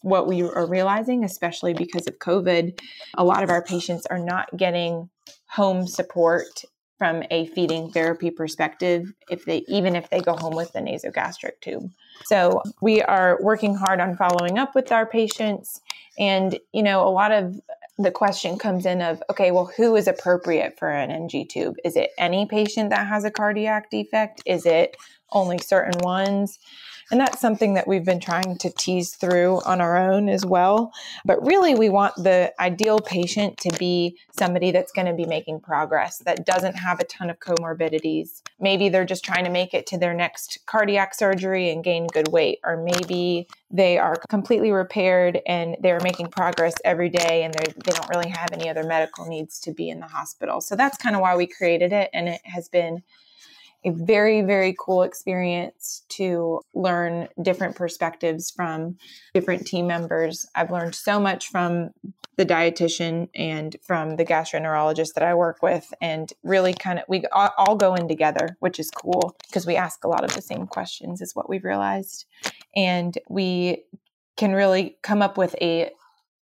[0.00, 2.80] what we are realizing especially because of COVID,
[3.14, 5.08] a lot of our patients are not getting
[5.48, 6.64] home support
[6.98, 11.60] from a feeding therapy perspective if they even if they go home with the nasogastric
[11.60, 11.90] tube.
[12.24, 15.80] So we are working hard on following up with our patients
[16.18, 17.60] and you know a lot of
[17.98, 21.76] the question comes in of okay well who is appropriate for an ng tube?
[21.84, 24.42] Is it any patient that has a cardiac defect?
[24.46, 24.96] Is it
[25.32, 26.58] only certain ones
[27.10, 30.92] and that's something that we've been trying to tease through on our own as well.
[31.24, 35.60] But really, we want the ideal patient to be somebody that's going to be making
[35.60, 38.42] progress, that doesn't have a ton of comorbidities.
[38.58, 42.28] Maybe they're just trying to make it to their next cardiac surgery and gain good
[42.28, 47.72] weight, or maybe they are completely repaired and they're making progress every day and they
[47.84, 50.60] don't really have any other medical needs to be in the hospital.
[50.60, 52.10] So that's kind of why we created it.
[52.12, 53.02] And it has been
[53.86, 58.96] a very, very cool experience to learn different perspectives from
[59.32, 60.44] different team members.
[60.56, 61.90] I've learned so much from
[62.36, 67.24] the dietitian and from the gastroenterologist that I work with, and really kind of we
[67.32, 70.66] all go in together, which is cool because we ask a lot of the same
[70.66, 72.26] questions, is what we've realized.
[72.74, 73.84] And we
[74.36, 75.92] can really come up with a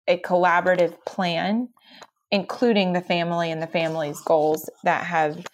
[0.08, 1.68] a collaborative plan
[2.32, 5.46] including the family and the family's goals that have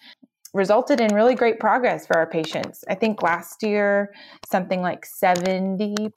[0.54, 2.84] resulted in really great progress for our patients.
[2.88, 4.14] I think last year,
[4.48, 6.10] something like 70%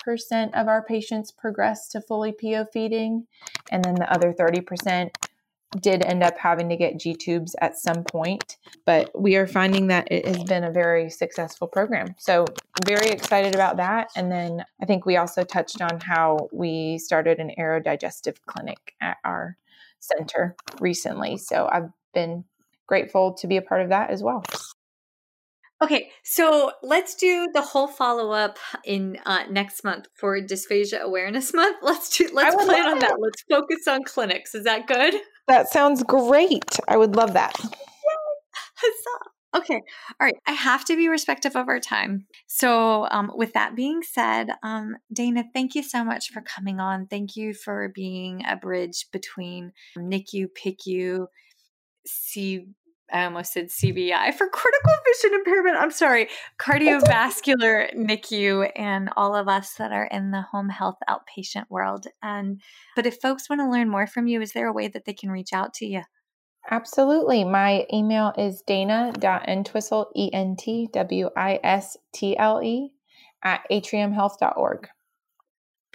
[0.54, 3.26] of our patients progressed to fully PO feeding,
[3.72, 5.10] and then the other 30%
[5.82, 9.88] did end up having to get G tubes at some point, but we are finding
[9.88, 12.16] that it has been a very successful program.
[12.18, 12.46] So,
[12.86, 14.10] very excited about that.
[14.16, 19.18] And then I think we also touched on how we started an aerodigestive clinic at
[19.26, 19.58] our
[20.00, 21.38] center recently.
[21.38, 22.46] So, I've been
[22.88, 24.44] grateful to be a part of that as well.
[25.80, 31.54] Okay, so let's do the whole follow up in uh, next month for Dysphagia Awareness
[31.54, 31.78] Month.
[31.84, 33.02] Let's do let's plan on it.
[33.02, 33.18] that.
[33.20, 34.56] Let's focus on clinics.
[34.56, 35.14] Is that good?
[35.48, 36.80] That sounds great.
[36.88, 37.56] I would love that.
[38.76, 39.30] Huzzah!
[39.56, 39.76] Okay.
[39.76, 40.36] All right.
[40.46, 42.26] I have to be respectful of our time.
[42.48, 47.08] So, um, with that being said, um, Dana, thank you so much for coming on.
[47.08, 51.28] Thank you for being a bridge between NICU, PICU,
[52.08, 52.66] C.
[53.12, 55.78] I almost said CVI for critical vision impairment.
[55.78, 56.28] I'm sorry,
[56.60, 62.08] cardiovascular NICU, and all of us that are in the home health outpatient world.
[62.22, 62.62] And
[62.96, 65.14] but if folks want to learn more from you, is there a way that they
[65.14, 66.02] can reach out to you?
[66.70, 67.46] Absolutely.
[67.46, 72.92] My email is dana.entwistle, E N T W I S T L E,
[73.44, 74.90] at atriumhealth.org.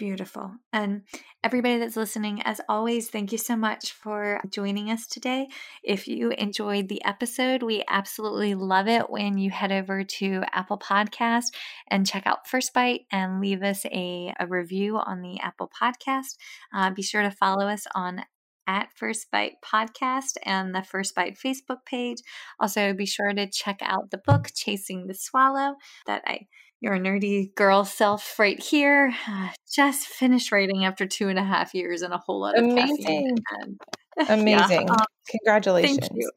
[0.03, 0.51] Beautiful.
[0.73, 1.03] And
[1.45, 5.47] everybody that's listening, as always, thank you so much for joining us today.
[5.81, 10.77] If you enjoyed the episode, we absolutely love it when you head over to Apple
[10.77, 11.53] Podcast
[11.87, 16.35] and check out First Bite and leave us a, a review on the Apple Podcast.
[16.75, 18.23] Uh, be sure to follow us on
[18.67, 22.17] at First Bite Podcast and the First Bite Facebook page.
[22.59, 25.75] Also, be sure to check out the book, Chasing the Swallow,
[26.07, 26.47] that I
[26.83, 29.15] your nerdy girl self right here.
[29.73, 33.37] just finished writing after two and a half years and a whole lot of amazing,
[34.29, 34.87] amazing.
[34.87, 34.93] Yeah.
[34.93, 35.99] Um, Congratulations!
[35.99, 36.31] Thank you.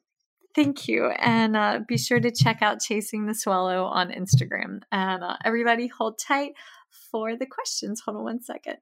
[0.55, 1.07] Thank you.
[1.09, 4.81] And uh, be sure to check out Chasing the Swallow on Instagram.
[4.91, 6.53] And uh, everybody hold tight
[7.11, 8.01] for the questions.
[8.07, 8.77] Hold on one second.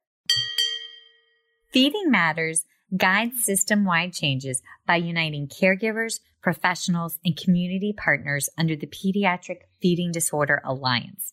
[1.73, 2.65] Feeding Matters
[2.97, 10.13] guides system wide changes by uniting caregivers, professionals, and community partners under the Pediatric Feeding
[10.13, 11.33] Disorder Alliance.